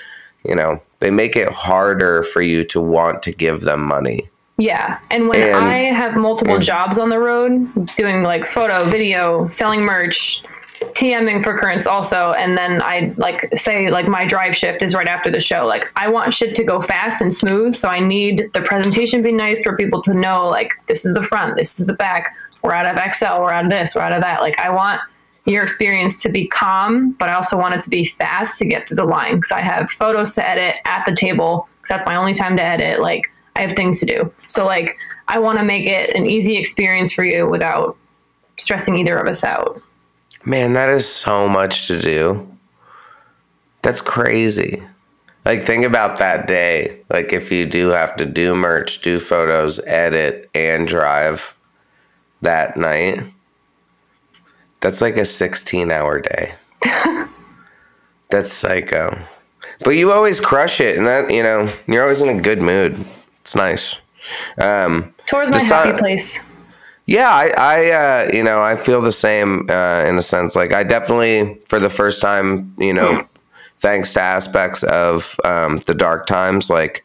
[0.45, 4.28] you know, they make it harder for you to want to give them money.
[4.59, 8.84] Yeah and when And- i have multiple and- jobs on the road doing like photo
[8.84, 10.42] video selling merch
[10.94, 15.07] TMing for currents also and then I like say like my drive shift is right
[15.07, 18.50] after the show like I want shit to go fast and smooth so I need
[18.53, 21.86] the presentation be nice for people to know like this is the front this is
[21.86, 24.59] the back we're out of XL we're out of this we're out of that like
[24.59, 25.00] I want
[25.44, 28.84] your experience to be calm but I also want it to be fast to get
[28.88, 32.16] to the line because I have photos to edit at the table because that's my
[32.16, 34.98] only time to edit like I have things to do so like
[35.28, 37.96] I want to make it an easy experience for you without
[38.57, 39.80] stressing either of us out
[40.44, 42.48] Man, that is so much to do.
[43.82, 44.82] That's crazy.
[45.44, 47.00] Like, think about that day.
[47.11, 51.55] Like, if you do have to do merch, do photos, edit, and drive
[52.42, 53.22] that night,
[54.80, 56.55] that's like a 16 hour day.
[58.30, 59.20] that's psycho.
[59.84, 62.96] But you always crush it, and that, you know, you're always in a good mood.
[63.43, 64.01] It's nice.
[64.59, 66.40] Um, Towards my happy sun- place.
[67.07, 70.57] yeah, I, I uh, you know, I feel the same uh, in a sense.
[70.57, 73.26] Like, I definitely, for the first time, you know,
[73.78, 77.05] thanks to aspects of um, the dark times, like,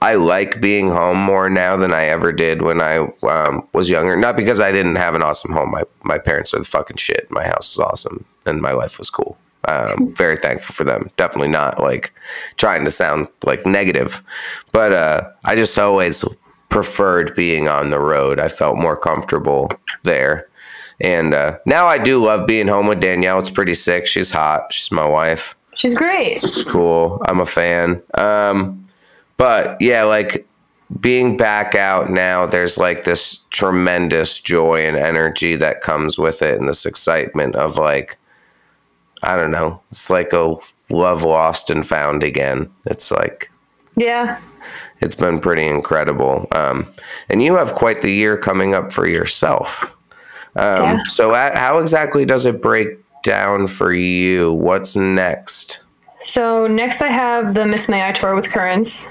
[0.00, 4.16] I like being home more now than I ever did when I um, was younger.
[4.16, 5.70] Not because I didn't have an awesome home.
[5.70, 7.28] My my parents are the fucking shit.
[7.30, 9.38] My house was awesome, and my life was cool.
[9.68, 11.10] Um, very thankful for them.
[11.16, 12.12] Definitely not like
[12.56, 14.22] trying to sound like negative,
[14.72, 16.24] but uh, I just always
[16.68, 18.40] preferred being on the road.
[18.40, 19.70] I felt more comfortable
[20.02, 20.48] there.
[21.00, 23.38] And uh, now I do love being home with Danielle.
[23.38, 24.06] It's pretty sick.
[24.06, 24.72] She's hot.
[24.72, 25.54] She's my wife.
[25.74, 26.34] She's great.
[26.34, 27.20] It's cool.
[27.26, 28.02] I'm a fan.
[28.14, 28.86] Um,
[29.36, 30.46] but yeah, like
[31.00, 36.58] being back out now, there's like this tremendous joy and energy that comes with it,
[36.58, 38.18] and this excitement of like,
[39.22, 40.54] I don't know, it's like a
[40.90, 42.70] love lost and found again.
[42.86, 43.50] It's like
[43.96, 44.38] Yeah.
[45.00, 46.48] it's been pretty incredible.
[46.52, 46.86] Um,
[47.30, 49.96] and you have quite the year coming up for yourself.
[50.56, 50.98] Um, Yeah.
[51.06, 54.52] So, a- how exactly does it break down for you?
[54.52, 55.78] What's next?
[56.20, 59.08] So next I have the Miss May I tour with Currents.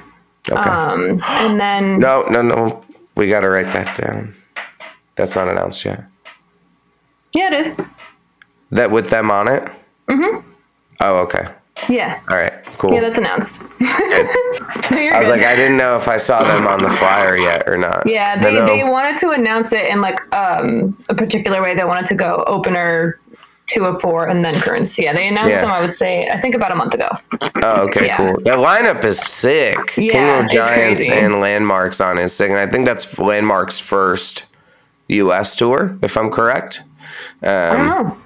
[0.50, 0.60] Okay.
[0.70, 2.82] Um, and then no, no, no.
[3.16, 4.34] We got to write that down.
[5.16, 6.04] That's not announced yet.
[7.34, 7.76] yeah, it is.
[8.72, 9.68] That with them on it?
[10.12, 10.48] Mm-hmm.
[11.00, 11.48] Oh, okay.
[11.90, 12.20] Yeah.
[12.30, 12.54] All right.
[12.78, 12.94] Cool.
[12.94, 13.62] Yeah, that's announced.
[14.92, 15.38] No, I was good.
[15.40, 18.04] like, I didn't know if I saw them on the flyer yet or not.
[18.06, 21.74] yeah, they, they wanted to announce it in like um, a particular way.
[21.76, 23.20] They wanted to go opener
[23.68, 25.00] two of four and then Currents.
[25.00, 25.62] Yeah, they announced Yeah.
[25.62, 25.72] them.
[25.72, 27.08] I would say I think about a month ago.
[27.64, 28.18] Oh, okay, Yeah.
[28.18, 28.36] cool.
[28.44, 29.78] That lineup is sick.
[29.98, 32.50] Yeah, King of Giants and Landmvrks on is sick.
[32.50, 34.44] And I think that's Landmvrks' first
[35.08, 35.56] U.S.
[35.56, 36.82] tour, if I'm correct.
[37.44, 38.18] I don't know.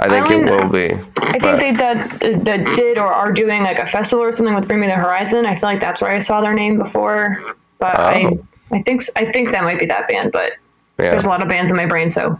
[0.00, 0.92] I think I it will be.
[1.16, 4.54] I think but- they did, that did or are doing like a festival or something
[4.54, 5.44] with Bring Me the Horizon.
[5.46, 7.54] I feel like that's where I saw their name before.
[7.78, 8.38] But I, Oh.
[8.76, 10.30] I think s- I think that might be that band.
[10.32, 10.52] But
[10.98, 11.10] yeah.
[11.10, 12.10] there's a lot of bands in my brain.
[12.10, 12.38] So,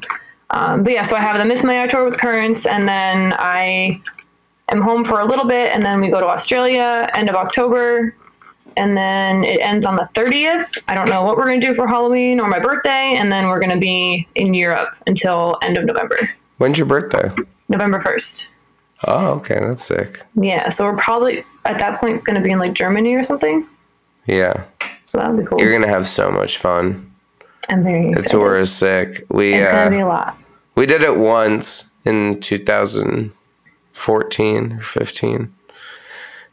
[0.50, 1.02] um, but yeah.
[1.02, 4.00] So I have the Miss May tour with Currents, and then I
[4.68, 8.14] am home for a little bit, and then we go to Australia end of October,
[8.76, 10.82] and then it ends on the 30th.
[10.86, 13.60] I don't know what we're gonna do for Halloween or my birthday, and then we're
[13.60, 16.18] gonna be in Europe until end of November,
[16.58, 17.30] When's your birthday?
[17.68, 18.46] November 1st.
[19.06, 19.58] Oh, okay.
[19.60, 20.22] That's sick.
[20.34, 23.66] Yeah, so we're probably at that point going to be in like Germany or something.
[24.26, 24.64] Yeah.
[25.04, 25.60] So that would be cool.
[25.60, 27.04] You're going to have so much fun.
[27.68, 28.30] I'm very The excited.
[28.30, 29.24] tour is sick.
[29.30, 30.36] We, It's going to be uh, a lot.
[30.74, 35.54] we did it once in 2014 or 15.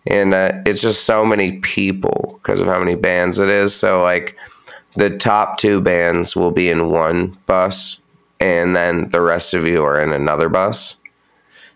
[0.07, 3.73] And uh, it's just so many people because of how many bands it is.
[3.75, 4.37] So, like,
[4.95, 7.99] the top two bands will be in one bus,
[8.39, 11.01] and then the rest of you are in another bus.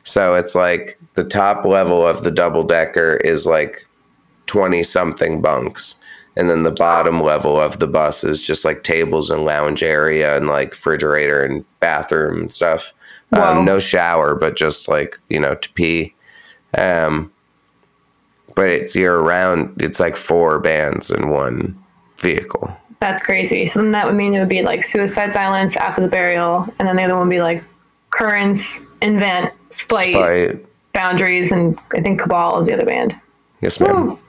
[0.03, 3.85] So it's like the top level of the double decker is like
[4.47, 6.01] 20 something bunks.
[6.35, 10.37] And then the bottom level of the bus is just like tables and lounge area
[10.37, 12.93] and like refrigerator and bathroom and stuff.
[13.31, 16.15] Um, no shower, but just like, you know, to pee.
[16.77, 17.31] Um,
[18.55, 19.79] but it's year round.
[19.81, 21.77] It's like four bands in one
[22.19, 22.78] vehicle.
[22.99, 23.65] That's crazy.
[23.65, 26.87] So then that would mean it would be like Suicide Silence After the Burial, and
[26.87, 27.63] then the other one would be like
[28.09, 30.65] Currents, Invent, Spite, Spite.
[30.93, 33.19] Boundaries, and I think Cabal is the other band.
[33.61, 34.07] Yes, ma'am.
[34.07, 34.19] Woo.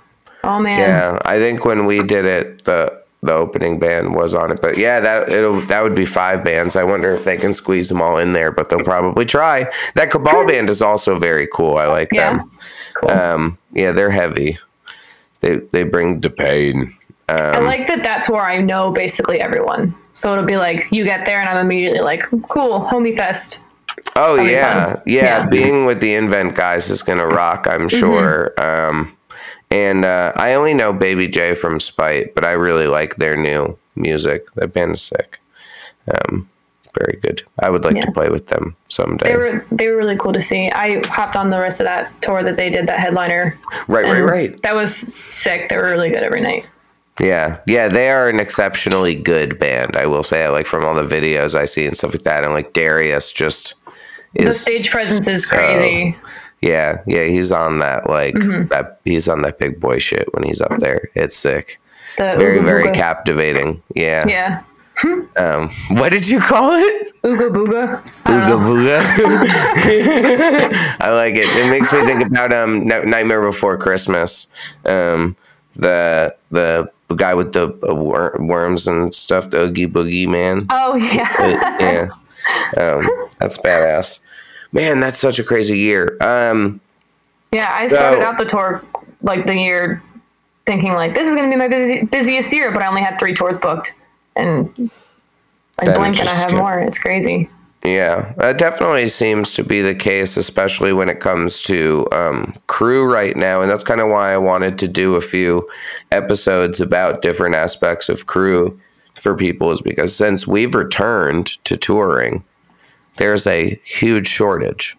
[0.45, 0.79] Oh man.
[0.79, 4.63] Yeah, I think when we did it, the the opening band was on it.
[4.63, 6.77] But yeah, that it'll that would be five bands.
[6.77, 9.71] I wonder if they can squeeze them all in there, but they'll probably try.
[9.97, 11.77] That Cabal band is also very cool.
[11.77, 12.37] I like Yeah.
[12.39, 12.51] them.
[12.95, 13.11] Cool.
[13.11, 14.59] Um, yeah, they're heavy.
[15.41, 16.93] They they bring the pain.
[17.31, 19.95] I Um, like that that tour I know basically everyone.
[20.13, 23.61] So it'll be like you get there and I'm immediately like, cool, homie fest.
[24.17, 25.41] oh yeah, yeah, Yeah.
[25.41, 25.51] Mm-hmm.
[25.51, 27.67] Being with the Invent guys is gonna rock.
[27.69, 28.53] I'm sure.
[28.61, 29.17] Um,
[29.71, 33.79] and uh, I only know Baby J from Spite, but I really like their new
[33.95, 34.47] music.
[34.57, 35.39] That band is sick.
[36.13, 36.49] Um,
[36.99, 37.45] very good.
[37.61, 39.31] I would like to play with them someday.
[39.31, 40.69] They were they were really cool to see.
[40.73, 43.57] I hopped on the rest of that tour that they did that headliner.
[43.87, 44.61] right, right, right.
[44.63, 45.69] That was sick.
[45.69, 46.67] They were really good every night.
[47.19, 47.89] Yeah, yeah.
[47.89, 49.97] They are an exceptionally good band.
[49.97, 50.49] I will say.
[50.49, 53.75] Like from all the videos I see and stuff like that, and like Darius just
[54.35, 56.17] The stage presence is crazy.
[56.63, 57.25] Yeah, yeah.
[57.25, 58.69] He's on that like Mm-hmm.
[58.69, 59.01] that.
[59.05, 61.09] He's on that big boy shit when he's up there.
[61.15, 61.81] It's sick.
[62.17, 62.95] The Very, Ooga very Booga.
[62.95, 63.83] captivating.
[63.95, 64.27] Yeah.
[64.27, 64.63] Yeah.
[65.37, 67.13] Um, what did you call it?
[67.23, 68.03] Ooga booga.
[68.25, 69.01] Ooga booga.
[71.01, 71.47] I like it.
[71.57, 74.53] It makes me think about um Nightmare Before Christmas.
[74.85, 75.37] Um,
[75.77, 80.67] the the guy with the uh, wor- worms and stuff, the Oogie Boogie man.
[80.71, 81.77] Oh yeah.
[81.81, 82.09] yeah,
[82.77, 83.09] um,
[83.39, 84.27] that's badass.
[84.73, 86.17] Man, that's such a crazy year.
[86.21, 86.81] Um,
[87.53, 88.83] yeah, I started So- out the tour
[89.23, 90.03] like the year
[90.67, 93.35] thinking like this is gonna be my busy, busiest year, but I only had three
[93.35, 93.95] tours booked.
[94.37, 94.91] And
[95.81, 96.79] I blink and I have more.
[96.79, 97.51] It's crazy.
[97.85, 103.11] Yeah, that definitely seems to be the case, especially when it comes to um, crew
[103.11, 103.63] right now.
[103.63, 105.67] And that's kind of why I wanted to do a few
[106.13, 108.79] episodes about different aspects of crew
[109.15, 112.45] for people, is because since we've returned to touring,
[113.17, 114.97] there's a huge shortage.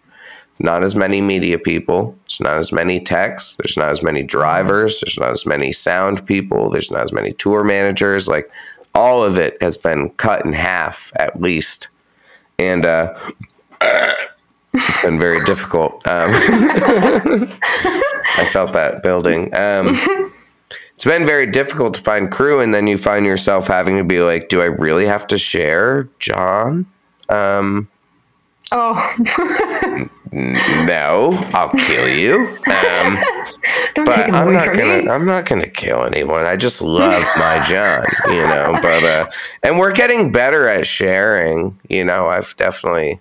[0.57, 4.99] Not as many media people, there's not as many techs, there's not as many drivers,
[5.01, 8.27] there's not as many sound people, there's not as many tour managers.
[8.27, 8.51] Like
[8.93, 11.87] all of it has been cut in half at least
[12.67, 13.17] and uh,
[14.73, 16.05] it's been very difficult.
[16.07, 16.29] Um,
[18.37, 19.53] I felt that building.
[19.53, 19.99] Um,
[20.93, 24.21] it's been very difficult to find crew, and then you find yourself having to be
[24.21, 26.85] like, "Do I really have to share, John?"
[27.29, 27.89] Um,
[28.71, 29.15] Oh,
[30.31, 32.47] no, I'll kill you.
[32.67, 33.17] Um,
[33.93, 35.01] don't take but him I'm away not from gonna.
[35.03, 35.09] me.
[35.09, 36.45] I'm not gonna kill anyone.
[36.45, 38.77] I just love my John, you know.
[38.81, 39.29] But uh,
[39.63, 41.77] and we're getting better at sharing.
[41.89, 43.19] You know, I've definitely.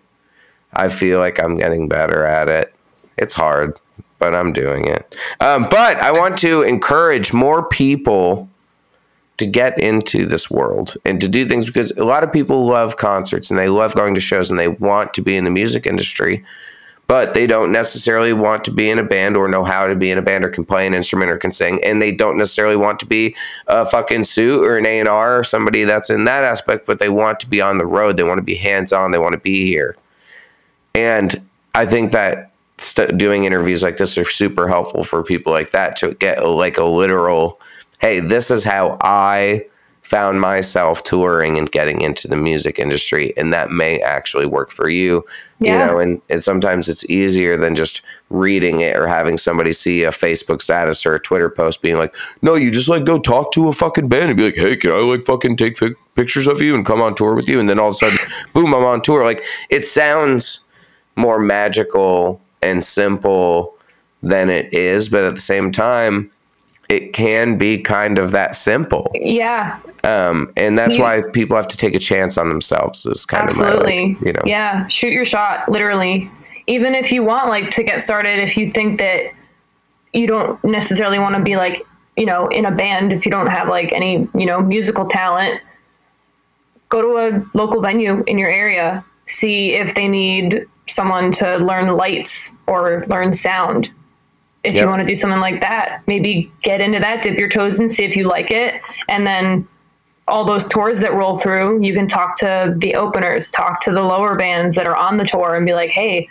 [0.72, 2.72] I feel like I'm getting better at it.
[3.16, 3.76] It's hard,
[4.20, 5.16] but I'm doing it.
[5.40, 8.48] Um, but I want to encourage more people
[9.38, 12.98] to get into this world and to do things because a lot of people love
[12.98, 15.86] concerts and they love going to shows and they want to be in the music
[15.86, 16.44] industry
[17.10, 20.12] but they don't necessarily want to be in a band or know how to be
[20.12, 22.76] in a band or can play an instrument or can sing and they don't necessarily
[22.76, 23.34] want to be
[23.66, 27.40] a fucking suit or an A&R or somebody that's in that aspect but they want
[27.40, 28.16] to be on the road.
[28.16, 29.96] They want to be hands on they want to be here.
[30.94, 31.42] And
[31.74, 35.96] I think that st- doing interviews like this are super helpful for people like that
[35.96, 37.60] to get like a literal
[37.98, 39.66] hey this is how I
[40.10, 44.88] found myself touring and getting into the music industry and that may actually work for
[44.88, 45.24] you
[45.60, 50.02] you know and, and sometimes it's easier than just reading it or having somebody see
[50.02, 53.52] a facebook status or a twitter post being like no you just like go talk
[53.52, 56.48] to a fucking band and be like hey can i like fucking take fi- pictures
[56.48, 58.18] of you and come on tour with you and then all of a sudden
[58.52, 59.24] boom i'm on tour.
[59.24, 60.64] Like it sounds
[61.14, 63.76] more magical and simple
[64.24, 66.32] than it is but at the same time
[66.90, 69.10] it can be kind of that simple.
[69.14, 73.24] Yeah, um, and that's You- why people have to take a chance on themselves is
[73.24, 74.42] kind of my like, you know.
[74.44, 76.30] Yeah, shoot your shot, literally.
[76.66, 79.24] Even if you want like to get started, if you think that
[80.12, 81.86] you don't necessarily want to be like,
[82.16, 85.60] you know, in a band, if you don't have like any, you know, musical talent,
[86.88, 91.96] go to a local venue in your area, see if they need someone to learn
[91.96, 93.90] lights or learn sound.
[94.62, 94.82] If Yep.
[94.82, 97.90] you want to do something like that, maybe get into that, dip your toes and
[97.90, 99.66] see if you like it, and then
[100.28, 104.02] all those tours that roll through, you can talk to the openers, talk to the
[104.02, 106.28] lower bands that are on the tour and be like, hey,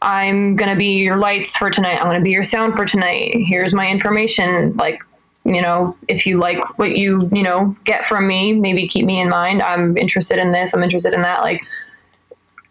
[0.00, 1.98] I'm going to be your lights for tonight.
[1.98, 3.34] I'm going to be your sound for tonight.
[3.36, 4.74] Here's my information.
[4.76, 5.02] Like,
[5.44, 9.20] you know, if you like what you, you know, get from me, maybe keep me
[9.20, 9.62] in mind.
[9.62, 10.72] I'm interested in this.
[10.72, 11.42] I'm interested in that.
[11.42, 11.60] Like,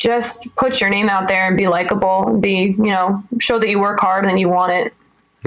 [0.03, 3.69] just put your name out there and be likable and be, you know, show that
[3.69, 4.93] you work hard and you want it.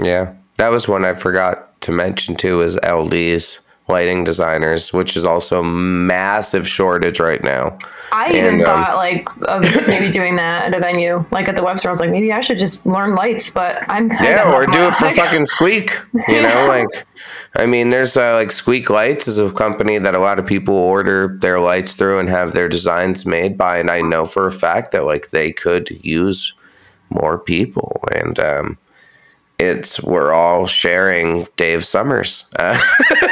[0.01, 0.33] Yeah.
[0.57, 5.61] That was one I forgot to mention too is LDs lighting designers, which is also
[5.61, 7.77] a massive shortage right now.
[8.11, 11.47] I even and, um, thought um, like of maybe doing that at a venue, like
[11.47, 11.89] at the Webster.
[11.89, 14.93] I was like, maybe I should just learn lights, but I'm yeah, or do it
[14.95, 15.91] for fucking Squeek.
[16.27, 17.07] You know, like
[17.55, 20.75] I mean, there's uh, like Squeek Lights is a company that a lot of people
[20.75, 24.51] order their lights through and have their designs made by, and I know for a
[24.51, 26.53] fact that like they could use
[27.09, 28.77] more people and um
[29.59, 32.51] it's we're all sharing Dave Summers.
[32.59, 32.79] Uh,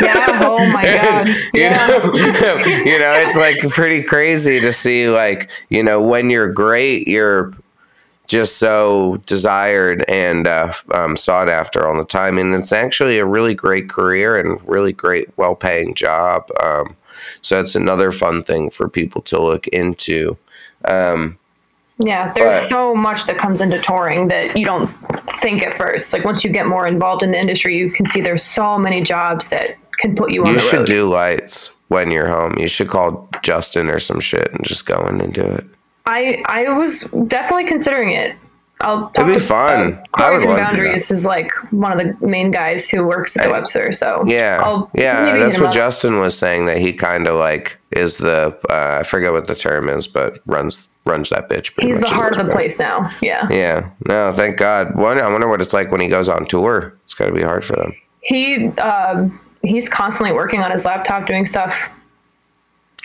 [0.02, 0.40] yeah.
[0.42, 1.28] Oh my god.
[1.28, 1.88] you yeah.
[1.88, 2.04] know,
[2.66, 7.54] you know, it's like pretty crazy to see like you know when you're great, you're
[8.28, 13.26] just so desired and uh, um, sought after all the time, and it's actually a
[13.26, 16.50] really great career and really great, well-paying job.
[16.64, 16.96] Um,
[17.44, 20.38] so it's another fun thing for people to look into.
[20.86, 21.38] Um,
[22.00, 24.88] yeah, there's but, so much that comes into touring that you don't
[25.42, 26.12] think at first.
[26.12, 29.02] Like once you get more involved in the industry, you can see there's so many
[29.02, 30.54] jobs that can put you on.
[30.54, 30.88] You should road.
[30.88, 32.58] do lights when you're home.
[32.58, 35.66] You should call Justin or some shit and just go in and do it.
[36.06, 38.36] I I was definitely considering it.
[38.82, 39.94] I'll talk It'd be to, fun.
[39.94, 43.52] Uh, I would Boundaries is like one of the main guys who works at the
[43.52, 43.92] Webster.
[43.92, 48.18] So yeah, I'll yeah, that's what Justin was saying that he kind of like is
[48.18, 51.72] the uh, I forget what the term is, but runs runs that bitch.
[51.82, 53.12] He's the heart of the place now.
[53.22, 53.48] Yeah.
[53.50, 53.90] Yeah.
[54.08, 54.96] No, thank God.
[54.96, 56.98] One, I wonder what it's like when he goes on tour.
[57.04, 57.96] It's got to be hard for them.
[58.22, 61.90] He um, he's constantly working on his laptop doing stuff.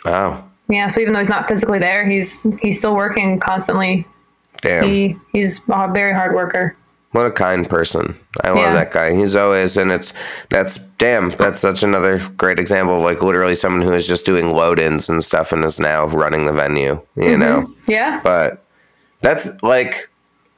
[0.05, 0.45] Oh.
[0.69, 0.87] Yeah.
[0.89, 4.07] So even though he's not physically there, he's he's still working constantly.
[4.63, 4.85] Damn.
[4.89, 6.77] He he's a very hard worker.
[7.13, 8.15] What a kind person.
[8.45, 8.73] I love yeah.
[8.73, 9.13] that guy.
[9.17, 10.13] He's always, and it's,
[10.49, 14.53] that's, damn, that's such another great example of like literally someone who is just doing
[14.53, 17.41] load ins and stuff and is now running the venue, you mm-hmm.
[17.41, 17.75] know?
[17.89, 18.21] Yeah.
[18.23, 18.65] But
[19.23, 20.09] that's like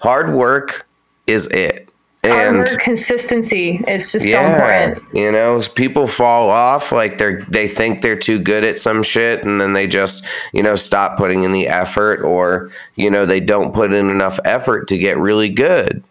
[0.00, 0.86] hard work
[1.26, 1.88] is it.
[2.24, 3.82] And work, consistency.
[3.88, 5.16] It's just yeah, so important.
[5.16, 9.42] You know, people fall off like they're they think they're too good at some shit
[9.42, 13.40] and then they just, you know, stop putting in the effort or, you know, they
[13.40, 16.04] don't put in enough effort to get really good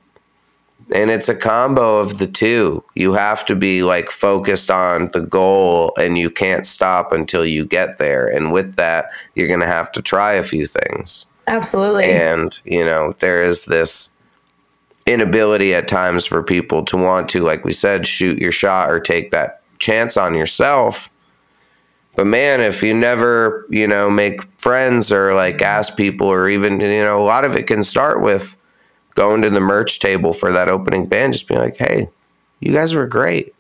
[0.94, 2.84] and it's a combo of the two.
[2.96, 7.66] You have to be like focused on the goal and you can't stop until you
[7.66, 8.28] get there.
[8.28, 9.06] And with that,
[9.36, 11.28] you're going to have to try a few things.
[11.48, 12.06] Absolutely.
[12.06, 14.16] And, you know, there is this
[15.12, 19.00] inability at times for people to want to, like we said, shoot your shot or
[19.00, 21.10] take that chance on yourself.
[22.16, 26.80] But man, if you never, you know, make friends or like ask people or even,
[26.80, 28.60] you know, a lot of it can start with
[29.16, 32.10] going to the merch table for that opening band, just being like, hey,
[32.60, 33.48] you guys were great.
[33.48, 33.54] You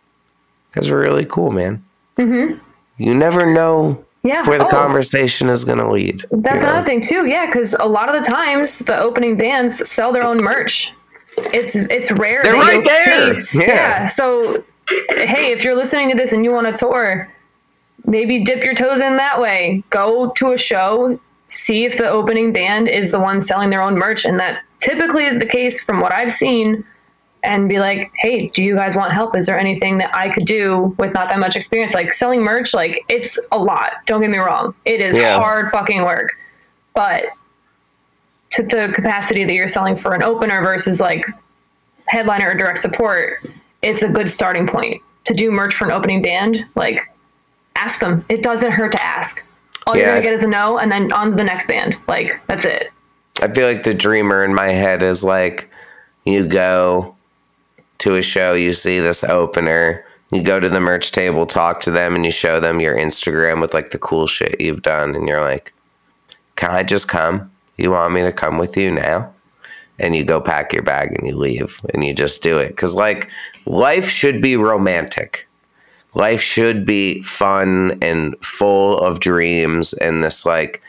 [0.73, 1.83] guys were really cool, man.
[2.17, 2.57] Mm-hmm.
[2.97, 4.47] You never know yeah.
[4.47, 6.23] where the oh, conversation is going to lead.
[6.31, 6.69] That's you know?
[6.71, 7.25] another thing too.
[7.25, 10.93] Yeah, because a lot of the times the opening bands sell their own merch.
[11.53, 12.41] It's it's rare.
[12.43, 13.39] They're right there.
[13.53, 13.65] Yeah.
[13.67, 14.05] yeah.
[14.05, 14.63] So
[15.09, 17.31] hey, if you're listening to this and you want to tour,
[18.05, 19.83] maybe dip your toes in that way.
[19.89, 23.97] Go to a show, see if the opening band is the one selling their own
[23.97, 26.83] merch, and that typically is the case from what I've seen.
[27.43, 29.35] And be like, hey, do you guys want help?
[29.35, 31.95] Is there anything that I could do with not that much experience?
[31.95, 33.93] Like selling merch, like it's a lot.
[34.05, 35.37] Don't get me wrong, it is yeah.
[35.37, 36.37] hard fucking work,
[36.93, 37.25] but
[38.51, 41.25] to the capacity that you're selling for an opener versus like
[42.07, 43.45] headliner or direct support,
[43.81, 46.65] it's a good starting point to do merch for an opening band.
[46.75, 47.11] Like,
[47.75, 48.25] ask them.
[48.29, 49.41] It doesn't hurt to ask
[49.87, 51.97] all yeah, you're gonna get is a no, and then on to the next band.
[52.07, 52.91] Like that's it.
[53.41, 55.69] I feel like the dreamer in my head is like
[56.25, 57.15] you go
[57.99, 61.91] to a show, you see this opener, you go to the merch table, talk to
[61.91, 65.27] them, and you show them your Instagram with like the cool shit you've done, and
[65.27, 65.73] you're like,
[66.55, 67.50] "Can I just come?
[67.81, 69.33] You want me to come with you now?"
[69.99, 72.95] And you go pack your bag and you leave, and you just do it because
[72.95, 73.29] like
[73.65, 75.47] life should be romantic
[76.13, 80.81] life should be fun and full of dreams and this like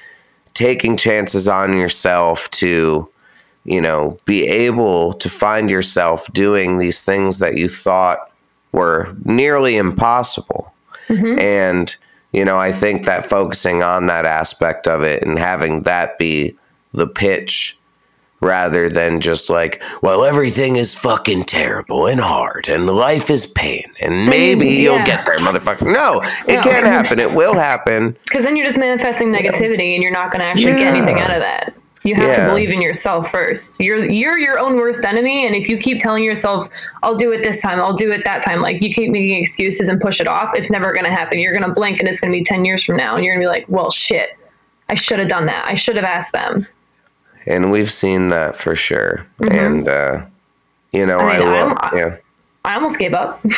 [0.55, 3.09] taking chances on yourself to
[3.64, 8.30] you know be able to find yourself doing these things that you thought
[8.72, 10.74] were nearly impossible
[11.07, 11.38] mm-hmm.
[11.38, 11.97] and
[12.32, 16.57] you know i think that focusing on that aspect of it and having that be
[16.93, 17.78] the pitch
[18.40, 23.84] rather than just like, well, everything is fucking terrible and hard and life is pain
[24.01, 24.80] and mm, maybe yeah.
[24.80, 25.82] you'll get there, motherfucker.
[25.93, 26.62] No, it No.
[26.62, 27.20] can't happen.
[27.20, 28.16] It will happen.
[28.24, 31.30] Because then you're just manifesting negativity, and you're not going to actually get anything out
[31.30, 31.74] of that.
[32.03, 33.78] You have to believe in yourself first.
[33.78, 36.68] You're you're your own worst enemy, and if you keep telling yourself,
[37.03, 39.88] "I'll do it this time," "I'll do it that time," like you keep making excuses
[39.88, 41.38] and push it off, it's never going to happen.
[41.38, 43.34] You're going to blink, and it's going to be ten years from now, and you're
[43.34, 44.30] going to be like, "Well, shit,
[44.88, 45.64] I should have done that.
[45.68, 46.66] I should have asked them."
[47.47, 49.26] And we've seen that for sure.
[49.51, 50.24] And, uh,
[50.93, 51.49] you know, I, Mm-hmm.
[51.49, 52.16] I love, I'm- yeah.
[52.64, 53.45] I almost gave up.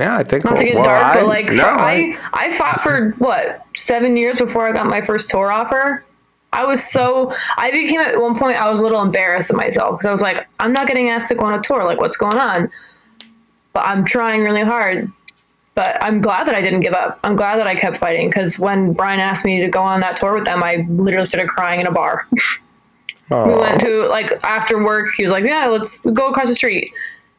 [0.00, 2.46] Yeah, I think Not to get well, dark, I, but like no, for, I- I,
[2.46, 6.04] I fought for what seven years before I got my first tour offer.
[6.52, 9.92] I was so I became at one point I was a little embarrassed of myself
[9.92, 12.16] because I was like I'm not getting asked to go on a tour like what's
[12.16, 12.68] going on,
[13.72, 15.12] but I'm trying really hard.
[15.76, 17.20] But I'm glad that I didn't give up.
[17.22, 20.16] I'm glad that I kept fighting because when Brian asked me to go on that
[20.16, 22.26] tour with them, I literally started crying in a bar.
[23.30, 25.08] we went to like after work.
[25.16, 26.92] He was like, "Yeah, let's go across the street,"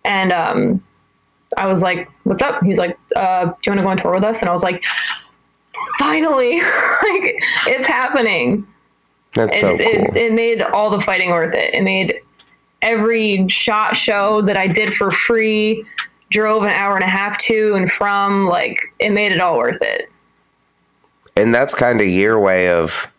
[0.03, 0.83] and um,
[1.57, 3.97] I was like, "What's up?" He was like, uh, "Do you want to go on
[3.97, 4.83] tour with us?" And I was like,
[5.99, 7.35] "Finally, like
[7.67, 8.65] it's happening."
[9.35, 9.79] That's It's, so cool.
[9.79, 11.73] it, it made all the fighting worth it.
[11.73, 12.15] It made
[12.81, 15.85] every shot show that I did for free,
[16.29, 19.81] drove an hour and a half to and from, like it made it all worth
[19.81, 20.09] it.
[21.35, 23.11] and that's kind of your way of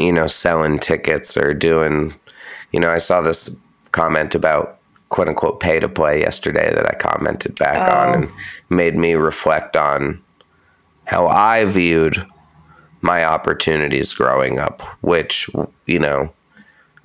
[0.00, 2.14] you know selling tickets or doing
[2.72, 4.78] you know i saw this comment about
[5.10, 7.96] quote unquote pay to play yesterday that i commented back Oh.
[7.96, 8.32] on and
[8.68, 10.20] made me reflect on
[11.04, 12.24] how i viewed
[13.02, 15.48] my opportunities growing up which
[15.86, 16.32] you know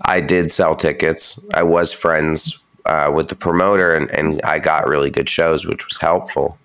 [0.06, 4.88] i did sell tickets i was friends uh, with the promoter and, and i got
[4.88, 6.58] really good shows which was helpful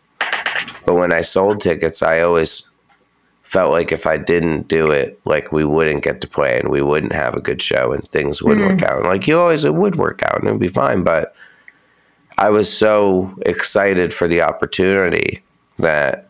[0.85, 2.70] but when i sold tickets i always
[3.51, 6.83] felt like if I didn't do it, like we wouldn't get to play and we
[6.83, 9.03] wouldn't have a good show and things wouldn't work out.
[9.03, 11.03] Like you always, it would work out and it'd be fine.
[11.03, 11.35] But
[12.39, 15.43] I was so excited for the opportunity
[15.81, 16.29] that,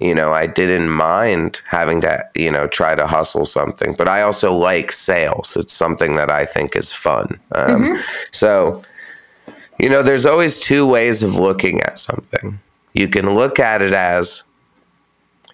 [0.00, 3.94] you know, I didn't mind having to, you know, try to hustle something.
[3.94, 5.56] But I also like sales.
[5.56, 7.38] It's something that I think is fun.
[7.52, 7.92] Um,
[8.32, 8.82] So,
[9.78, 12.58] you know, there's always two ways of looking at something.
[12.92, 14.42] You can look at it as,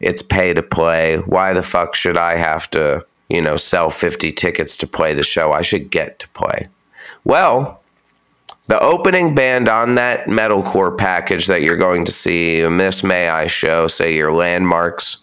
[0.00, 1.18] it's pay to play.
[1.18, 5.22] Why the fuck should I have to, you know, sell 50 tickets to play the
[5.22, 5.52] show?
[5.52, 6.68] I should get to play.
[7.24, 7.80] Well,
[8.66, 13.46] the opening band on that metalcore package that you're going to see, Miss May I
[13.46, 15.22] show, say your Landmvrks,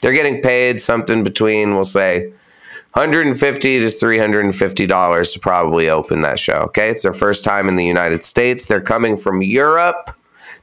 [0.00, 2.32] they're getting paid something between, we'll say,
[2.94, 6.58] 150 to 350 dollars to probably open that show.
[6.66, 8.66] Okay, it's their first time in the United States.
[8.66, 10.14] They're coming from Europe.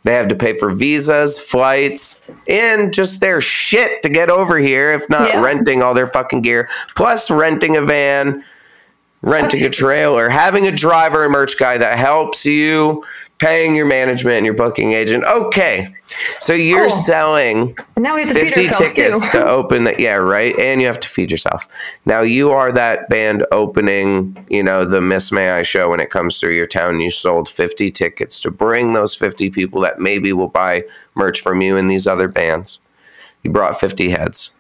[0.04, 4.92] They have to pay for visas, flights, and just their shit to get over here,
[4.92, 5.42] if not Yeah.
[5.42, 8.44] renting all their fucking gear, plus renting a van,
[9.22, 13.04] renting a trailer, having a driver and merch guy that helps you,
[13.42, 15.24] paying your management and your booking agent.
[15.26, 15.92] Okay.
[16.40, 20.16] So you're selling And now we have to 50 ourselves tickets to open that yeah
[20.16, 20.58] right?
[20.60, 21.68] And you have to feed yourself.
[22.06, 26.12] Now you are that band opening you know the miss may i show when it
[26.12, 27.00] comes through your town.
[27.00, 30.84] You sold 50 tickets to bring those 50 people that maybe will buy
[31.16, 32.80] merch from you and these other bands.
[33.42, 34.52] You brought 50 heads.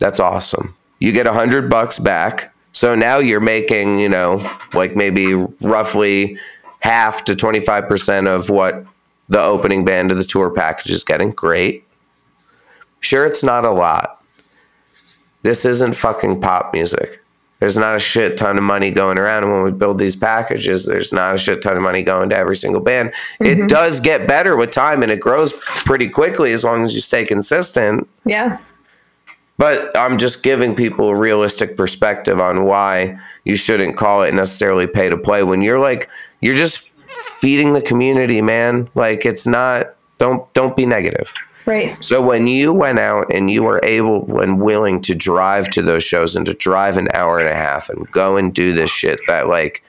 [0.00, 0.76] That's awesome.
[0.98, 2.52] You get 100 bucks back.
[2.72, 6.36] So now you're making you know like maybe roughly
[6.80, 8.84] half to 25% of what
[9.28, 11.84] the opening band of the tour package is getting great
[13.00, 14.22] Sure, it's not a lot.
[15.42, 17.22] This isn't fucking pop music.
[17.60, 19.44] There's not a shit ton of money going around.
[19.44, 22.36] And when we build these packages, there's not a shit ton of money going to
[22.36, 23.12] every single band.
[23.40, 23.66] It mm-hmm.
[23.66, 27.24] does get better with time and it grows pretty quickly as long as you stay
[27.24, 28.08] consistent.
[28.24, 28.58] yeah.
[29.58, 34.86] But I'm just giving people a realistic perspective on why you shouldn't call it necessarily
[34.86, 36.08] pay to play when you're like
[36.40, 36.78] you're just
[37.10, 38.88] feeding the community, man.
[38.94, 41.34] Like it's not don't don't be negative.
[41.66, 42.02] Right.
[42.02, 46.02] So when you went out and you were able and willing to drive to those
[46.02, 49.20] shows and to drive an hour and a half and go and do this shit
[49.26, 49.84] that like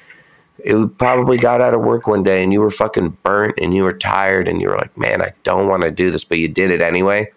[0.58, 3.84] it probably got out of work one day and you were fucking burnt and you
[3.84, 6.50] were tired and you were like, man, I don't want to do this, but you
[6.50, 7.32] did it anyway.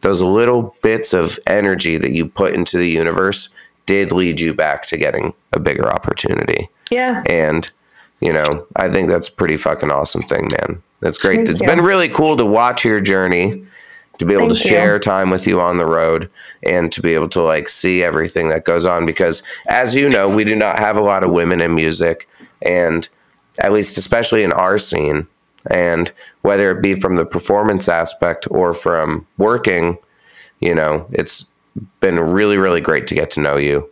[0.00, 3.48] Those little bits of energy that you put into the universe
[3.86, 6.68] did lead you back to getting a bigger opportunity.
[6.90, 7.22] Yeah.
[7.26, 7.68] And,
[8.20, 10.82] you know, I think that's a pretty fucking awesome thing, man.
[11.00, 11.36] That's great.
[11.36, 11.66] Thank It's you.
[11.66, 13.64] been really cool to watch your journey,
[14.18, 14.74] to be able Thank to you.
[14.74, 16.30] share time with you on the road
[16.64, 20.28] and to be able to like see everything that goes on because as you know,
[20.28, 22.28] we do not have a lot of women in music
[22.62, 23.08] and
[23.60, 25.26] at least especially in our scene
[25.68, 26.12] and
[26.42, 29.98] whether it be from the performance aspect or from working,
[30.60, 31.46] you know, it's
[32.00, 33.88] been really really great to get to know you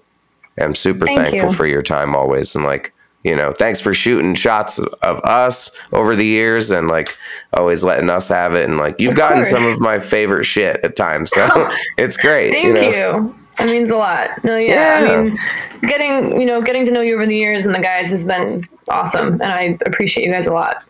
[0.61, 1.55] I'm super Thank thankful you.
[1.55, 2.55] for your time always.
[2.55, 2.93] And like,
[3.25, 7.17] you know, thanks for shooting shots of us over the years and like
[7.53, 8.65] always letting us have it.
[8.69, 9.51] And like, you've Of gotten course.
[9.51, 11.31] some of my favorite shit at times.
[11.31, 12.53] So it's great.
[12.53, 12.73] Thank you.
[12.75, 12.81] Know?
[12.81, 13.39] you.
[13.59, 14.43] That means a lot.
[14.45, 15.11] No, yeah, Yeah.
[15.11, 15.39] I mean,
[15.83, 18.67] getting you know getting to know you over the years and the guys has been
[18.91, 20.85] awesome, and I appreciate you guys a lot.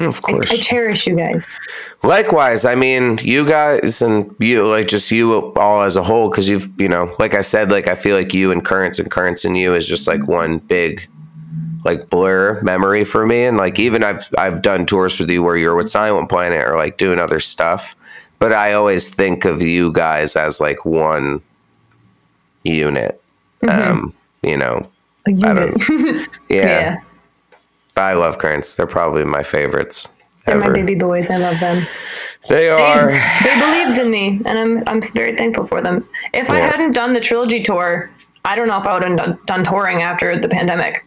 [0.00, 0.50] Of course.
[0.50, 1.50] I cherish you guys.
[2.02, 6.48] Likewise, I mean, you guys and you, like just you all as a whole, because
[6.48, 9.44] you've, you know, like I said, like I feel like you and Currents and Currents
[9.44, 11.08] and you is just like one big,
[11.84, 13.44] like blur memory for me.
[13.44, 16.76] And like even I've I've done tours with you where you're with Silent Planet or
[16.76, 17.96] like doing other stuff,
[18.38, 21.40] but I always think of you guys as like one
[22.64, 23.20] unit.
[23.66, 24.88] Um, you know,
[25.26, 25.78] A I unit.
[25.80, 26.28] don't.
[26.50, 26.96] Yeah, yeah,
[27.96, 28.76] I love Currents.
[28.76, 30.08] They're probably my favorites
[30.46, 31.28] they're my baby boys.
[31.28, 31.84] I love them.
[32.48, 33.10] They They, are.
[33.42, 36.08] they believed in me, and I'm I'm very thankful for them.
[36.32, 38.10] If I hadn't done the trilogy tour,
[38.44, 41.04] I don't know if I would have done, done touring after the pandemic.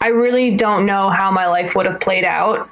[0.00, 2.70] I really don't know how my life would have played out.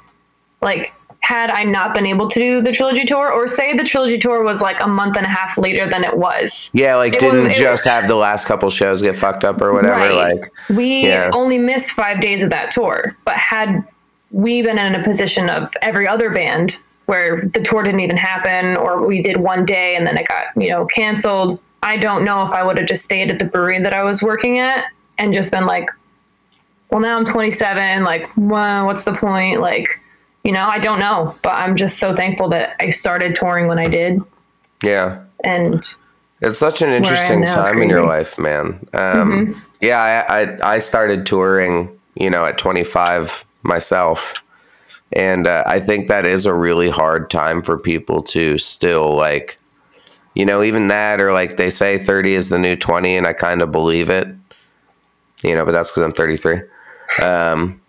[0.61, 0.93] Like,
[1.25, 4.43] had I not been able to do the trilogy tour, or say the trilogy tour
[4.43, 6.69] was like a month and a half later than it was.
[6.73, 9.59] Yeah, like It didn't was- just was- have the last couple shows get fucked up
[9.59, 10.13] or whatever.
[10.13, 11.31] Like, we yeah.
[11.33, 13.83] only missed five days of that tour, but had
[14.29, 16.77] we been in a position of every other band
[17.07, 20.45] where the tour didn't even happen, or we did one day and then it got
[20.55, 23.79] you know canceled, I don't know if I would have just stayed at the brewery
[23.81, 24.85] that I was working at
[25.17, 25.89] and just been like,
[26.91, 28.03] well, now I'm 27.
[28.03, 29.59] Like, well, what's the point?
[29.59, 29.87] Like,
[30.45, 33.79] you know, I don't know, but I'm just so thankful that I started touring when
[33.79, 34.21] I did,
[34.83, 35.83] yeah, and
[36.39, 38.87] it's such an interesting time in your life, man.
[38.93, 44.35] Um, Yeah, I, I I started touring, you know, at 25 myself,
[45.13, 49.57] and uh, I think that is a really hard time for people to still like,
[50.35, 53.33] you know, even that or like they say 30 is the new 20, and I
[53.33, 54.27] kind of believe it,
[55.43, 56.61] you know, but that's because I'm 33.
[57.23, 57.81] Um,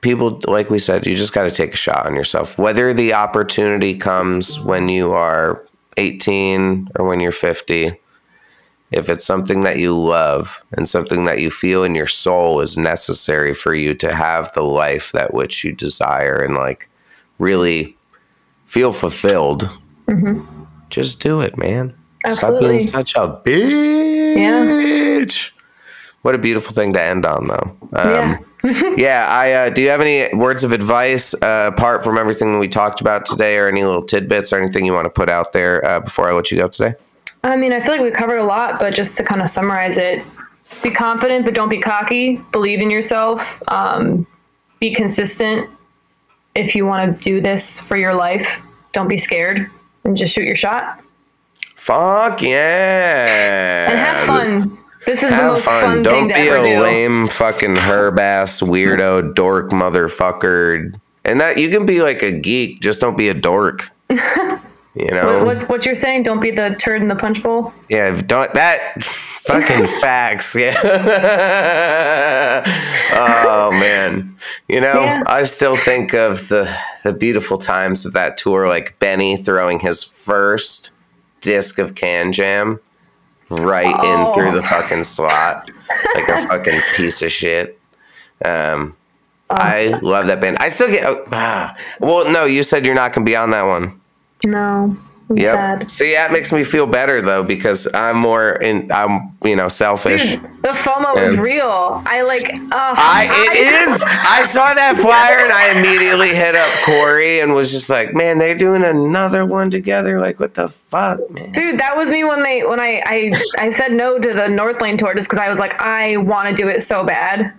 [0.00, 2.58] people like we said you just got to take a shot on yourself.
[2.58, 5.64] Whether the opportunity comes when you are
[5.96, 7.98] 18 or when you're 50
[8.90, 12.78] if it's something that you love and something that you feel in your soul is
[12.78, 16.88] necessary for you to have the life that which you desire and like
[17.38, 17.96] really
[18.64, 19.68] feel fulfilled
[20.06, 20.64] mm-hmm.
[20.88, 21.94] just do it man.
[22.28, 25.50] Stop being such a bitch
[26.22, 28.38] what a beautiful thing to end on though um, yeah.
[28.96, 32.66] yeah, I uh, do you have any words of advice uh, apart from everything we
[32.66, 35.84] talked about today, or any little tidbits or anything you want to put out there
[35.84, 36.94] uh, before I let you go today?
[37.44, 39.96] I mean, I feel like we covered a lot, but just to kind of summarize
[39.96, 40.24] it,
[40.82, 42.38] be confident, but don't be cocky.
[42.50, 43.62] Believe in yourself.
[43.68, 44.26] Um,
[44.80, 45.70] be consistent.
[46.56, 48.60] If you want to do this for your life,
[48.92, 49.70] don't be scared
[50.02, 51.00] and just shoot your shot
[51.76, 53.90] Fuck yeah!
[53.90, 54.77] and have fun.
[55.08, 55.82] This is the Have most fun.
[55.82, 56.82] fun, Don't be a do.
[56.82, 60.92] lame fucking herb ass weirdo dork motherfucker.
[61.24, 63.90] And that you can be like a geek, just don't be a dork.
[64.94, 65.44] You know?
[65.44, 66.24] What, what, what you're saying?
[66.24, 67.72] Don't be the turd in the punch bowl.
[67.88, 70.56] Yeah, don't that fucking facts.
[70.56, 70.74] Yeah.
[73.12, 74.36] oh man.
[74.66, 75.22] You know, Yeah.
[75.26, 76.68] I still think of the
[77.04, 80.90] the beautiful times of that tour, like Benny throwing his first
[81.42, 82.80] disc of Kan Jam
[83.50, 84.32] right in Oh.
[84.34, 85.70] through the fucking slot,
[86.14, 87.78] like a fucking piece of shit.
[88.44, 88.94] Um,
[89.50, 89.54] Oh.
[89.58, 90.58] I love that band.
[90.60, 91.04] I still get.
[91.06, 91.74] oh, ah.
[92.00, 93.98] well, no, you said you're not gonna be on that one.
[94.44, 94.94] No,
[95.36, 95.90] Sad.
[95.90, 98.90] See, that makes me feel better though because I'm more in.
[98.90, 100.24] I'm you know selfish.
[100.36, 101.40] Dude, the FOMO is Yeah.
[101.40, 102.02] real.
[102.06, 102.48] I like.
[102.50, 104.02] Uh, I it is.
[104.06, 108.38] I saw that flyer and I immediately hit up Corey and was just like, "Man,
[108.38, 110.18] they're doing another one together.
[110.18, 113.68] Like, what the fuck, man?" Dude, that was me when they when I I, I
[113.68, 116.68] said no to the Northlane tour just because I was like I want to do
[116.68, 117.52] it so bad,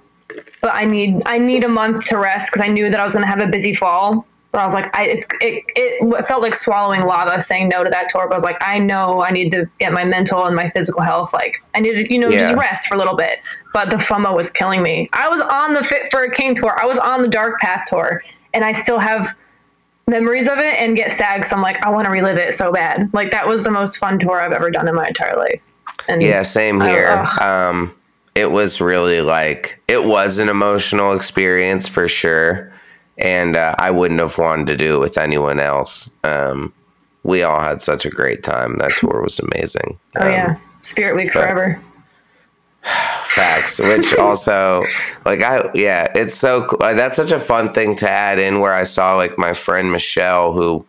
[0.62, 3.14] but I need I need a month to rest because I knew that I was
[3.14, 4.26] gonna have a busy fall.
[4.52, 7.90] But I was like, I it's it, it felt like swallowing lava saying no to
[7.92, 8.26] that tour.
[8.28, 11.02] But I was like, I know I need to get my mental and my physical
[11.02, 11.34] health.
[11.34, 13.40] Like I need to you know just rest for a little bit.
[13.74, 15.08] But the FOMO was killing me.
[15.14, 16.76] I was on the Fit for a King tour.
[16.82, 18.24] I was on the Dark Path tour,
[18.56, 19.36] and I still have
[20.08, 22.72] memories of it and get sad because I'm like, I want to relive it so
[22.72, 23.14] bad.
[23.14, 25.62] Like that was the most fun tour I've ever done in my entire life.
[26.08, 27.10] And Yeah, same I- here.
[27.24, 27.42] ugh.
[27.42, 27.96] Um,
[28.34, 32.72] it was really like it was an emotional experience for sure,
[33.20, 36.16] and uh, I wouldn't have wanted to do it with anyone else.
[36.24, 36.74] Um,
[37.24, 38.78] we all had such a great time.
[38.78, 40.00] That tour was amazing.
[40.18, 41.82] oh Um, yeah, Spirit Week forever.
[43.26, 44.86] facts which also
[45.26, 48.74] like i yeah it's so cool that's such a fun thing to add in where
[48.74, 50.84] i saw like my friend michelle who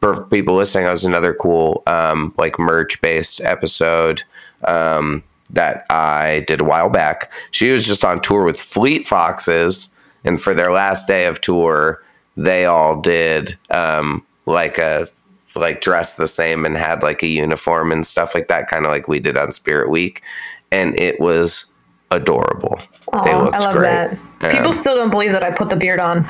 [0.00, 4.24] for people listening that was another cool um like merch based episode
[4.64, 7.32] um that I did a while back.
[7.52, 9.94] She was just on tour with Fleet Foxes,
[10.26, 12.02] and for their last day of tour,
[12.36, 15.08] they all did um, like a
[15.54, 18.90] like dressed the same and had like a uniform and stuff like that, kind of
[18.90, 20.22] like we did on Spirit Week,
[20.70, 21.72] and it was
[22.10, 22.78] adorable.
[23.24, 24.18] they looked I love great.
[24.40, 24.52] that.
[24.52, 26.24] People still don't believe that I put the beard on.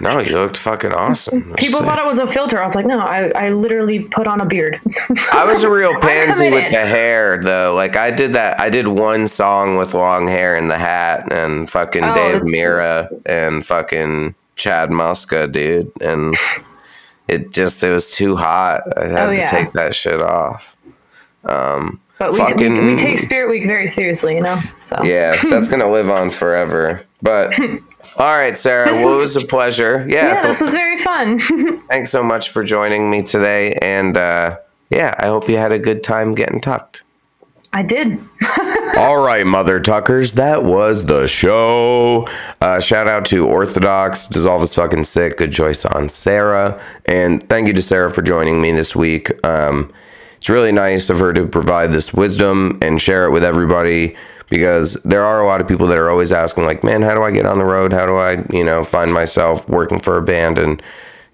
[0.00, 1.54] No, you looked fucking awesome.
[1.54, 2.60] People thought it was a filter.
[2.60, 4.80] I was like, no, I, I literally put on a beard.
[5.32, 7.74] I was a real pansy with the hair though.
[7.76, 8.60] Like I did that.
[8.60, 13.08] I did one song with long hair and the hat and fucking Oh, Dave Mirra
[13.26, 15.92] and fucking Chad Muska, dude.
[16.00, 16.34] And
[17.28, 18.82] it just it was too hot.
[18.98, 19.46] I had Oh, to yeah.
[19.46, 20.76] take that shit off.
[21.44, 24.60] Um, but we, we, Fucking- we take Spirit Week very seriously, you know?
[24.86, 27.00] So Yeah, that's gonna live on forever.
[27.22, 27.54] But
[28.16, 28.88] all right, Sarah.
[28.88, 30.04] This Well, it was- was a pleasure.
[30.08, 31.38] Yeah, Yeah, this was very fun.
[31.88, 33.74] thanks so much for joining me today.
[33.82, 34.58] And uh,
[34.90, 37.02] yeah, I hope you had a good time getting tucked.
[37.72, 38.20] I did.
[38.96, 42.24] All right, Mother Tuckers, that was the show.
[42.60, 45.38] Uh, shout out to Orthodox, Dissolve is fucking sick.
[45.38, 46.80] Good choice on Sarah.
[47.06, 49.32] And thank you to Sarah for joining me this week.
[49.44, 49.92] Um,
[50.36, 54.14] it's really nice of her to provide this wisdom and share it with everybody
[54.50, 57.22] because there are a lot of people that are always asking, like, man, how do
[57.22, 57.92] I get on the road?
[57.92, 60.58] How do I, you know, find myself working for a band?
[60.58, 60.82] And,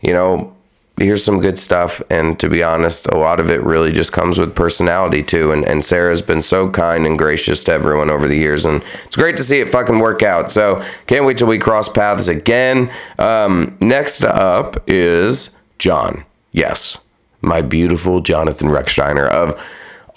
[0.00, 0.54] you know,
[0.96, 2.02] here's some good stuff.
[2.10, 5.50] And to be honest, a lot of it really just comes with personality too.
[5.50, 8.64] And, and Sarah's been so kind and gracious to everyone over the years.
[8.64, 10.50] And it's great to see it fucking work out.
[10.50, 12.92] So can't wait till we cross paths again.
[13.18, 16.24] Um, next up is John.
[16.52, 16.98] Yes,
[17.40, 19.58] my beautiful Jonathan Recksteiner of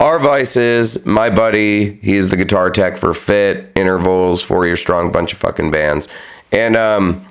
[0.04, 1.94] Our vice is my buddy.
[2.02, 6.10] He's the guitar tech for Fit, Intervals, Four Year Strong, bunch of fucking bands.
[6.52, 7.26] And, um,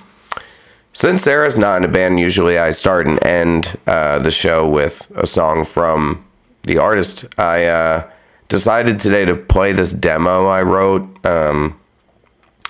[0.91, 5.11] since Sarah's not in a band, usually I start and end uh, the show with
[5.13, 6.25] a song from
[6.63, 7.25] the artist.
[7.37, 8.09] I uh,
[8.47, 11.79] decided today to play this demo I wrote um,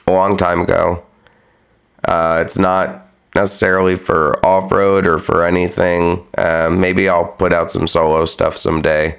[0.05, 1.01] a long time ago.
[2.03, 6.27] Uh, it's not necessarily for off road or for anything.
[6.37, 9.17] Uh, maybe I'll put out some solo stuff someday.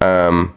[0.00, 0.56] Um,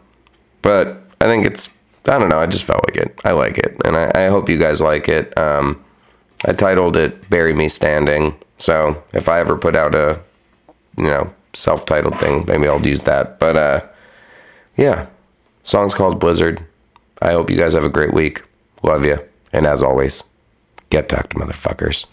[0.62, 1.68] but I think it's,
[2.06, 3.20] I don't know, I just felt like it.
[3.24, 3.76] I like it.
[3.84, 5.36] And I, I hope you guys like it.
[5.38, 5.82] Um,
[6.44, 8.34] I titled it Bury Me Standing.
[8.58, 10.20] So if I ever put out a,
[10.96, 13.38] you know, self titled thing, maybe I'll use that.
[13.38, 13.86] But uh,
[14.76, 15.08] yeah,
[15.62, 16.64] song's called Blizzard.
[17.22, 18.42] I hope you guys have a great week.
[18.82, 19.18] Love you.
[19.52, 20.22] And as always,
[20.88, 22.06] get tucked, motherfuckers.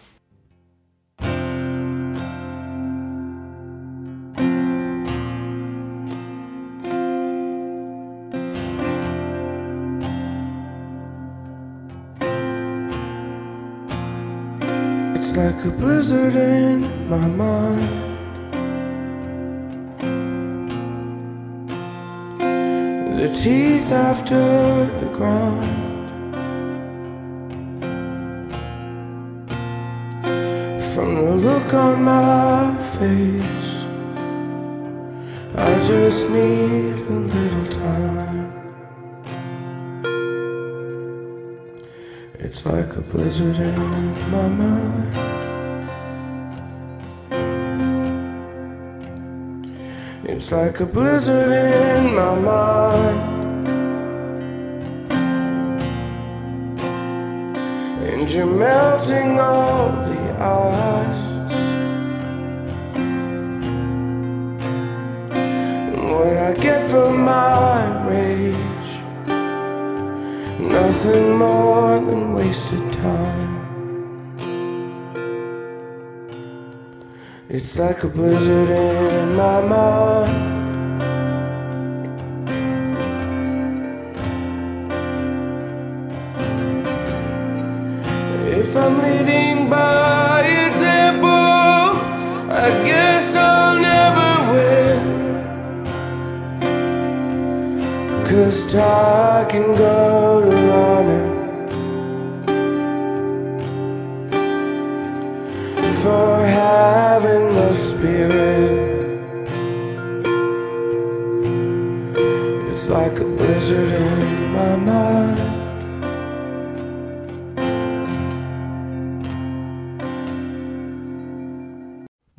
[15.38, 17.90] Like a blizzard in my mind.
[23.20, 26.08] The teeth after the grind.
[30.92, 33.74] From the look on my face,
[35.56, 38.38] I just need a little time.
[42.40, 45.27] It's like a blizzard in my mind.
[50.38, 53.68] It's like a blizzard in my mind.
[58.08, 61.26] And you're melting all the ice.
[65.34, 68.90] And what I get from my rage.
[70.60, 73.37] Nothing more than wasted time.
[77.58, 80.32] It's like a blizzard in my mind.
[88.62, 91.98] If I'm leading by example,
[92.64, 95.02] I guess I'll never win.
[98.24, 100.37] Cause talking go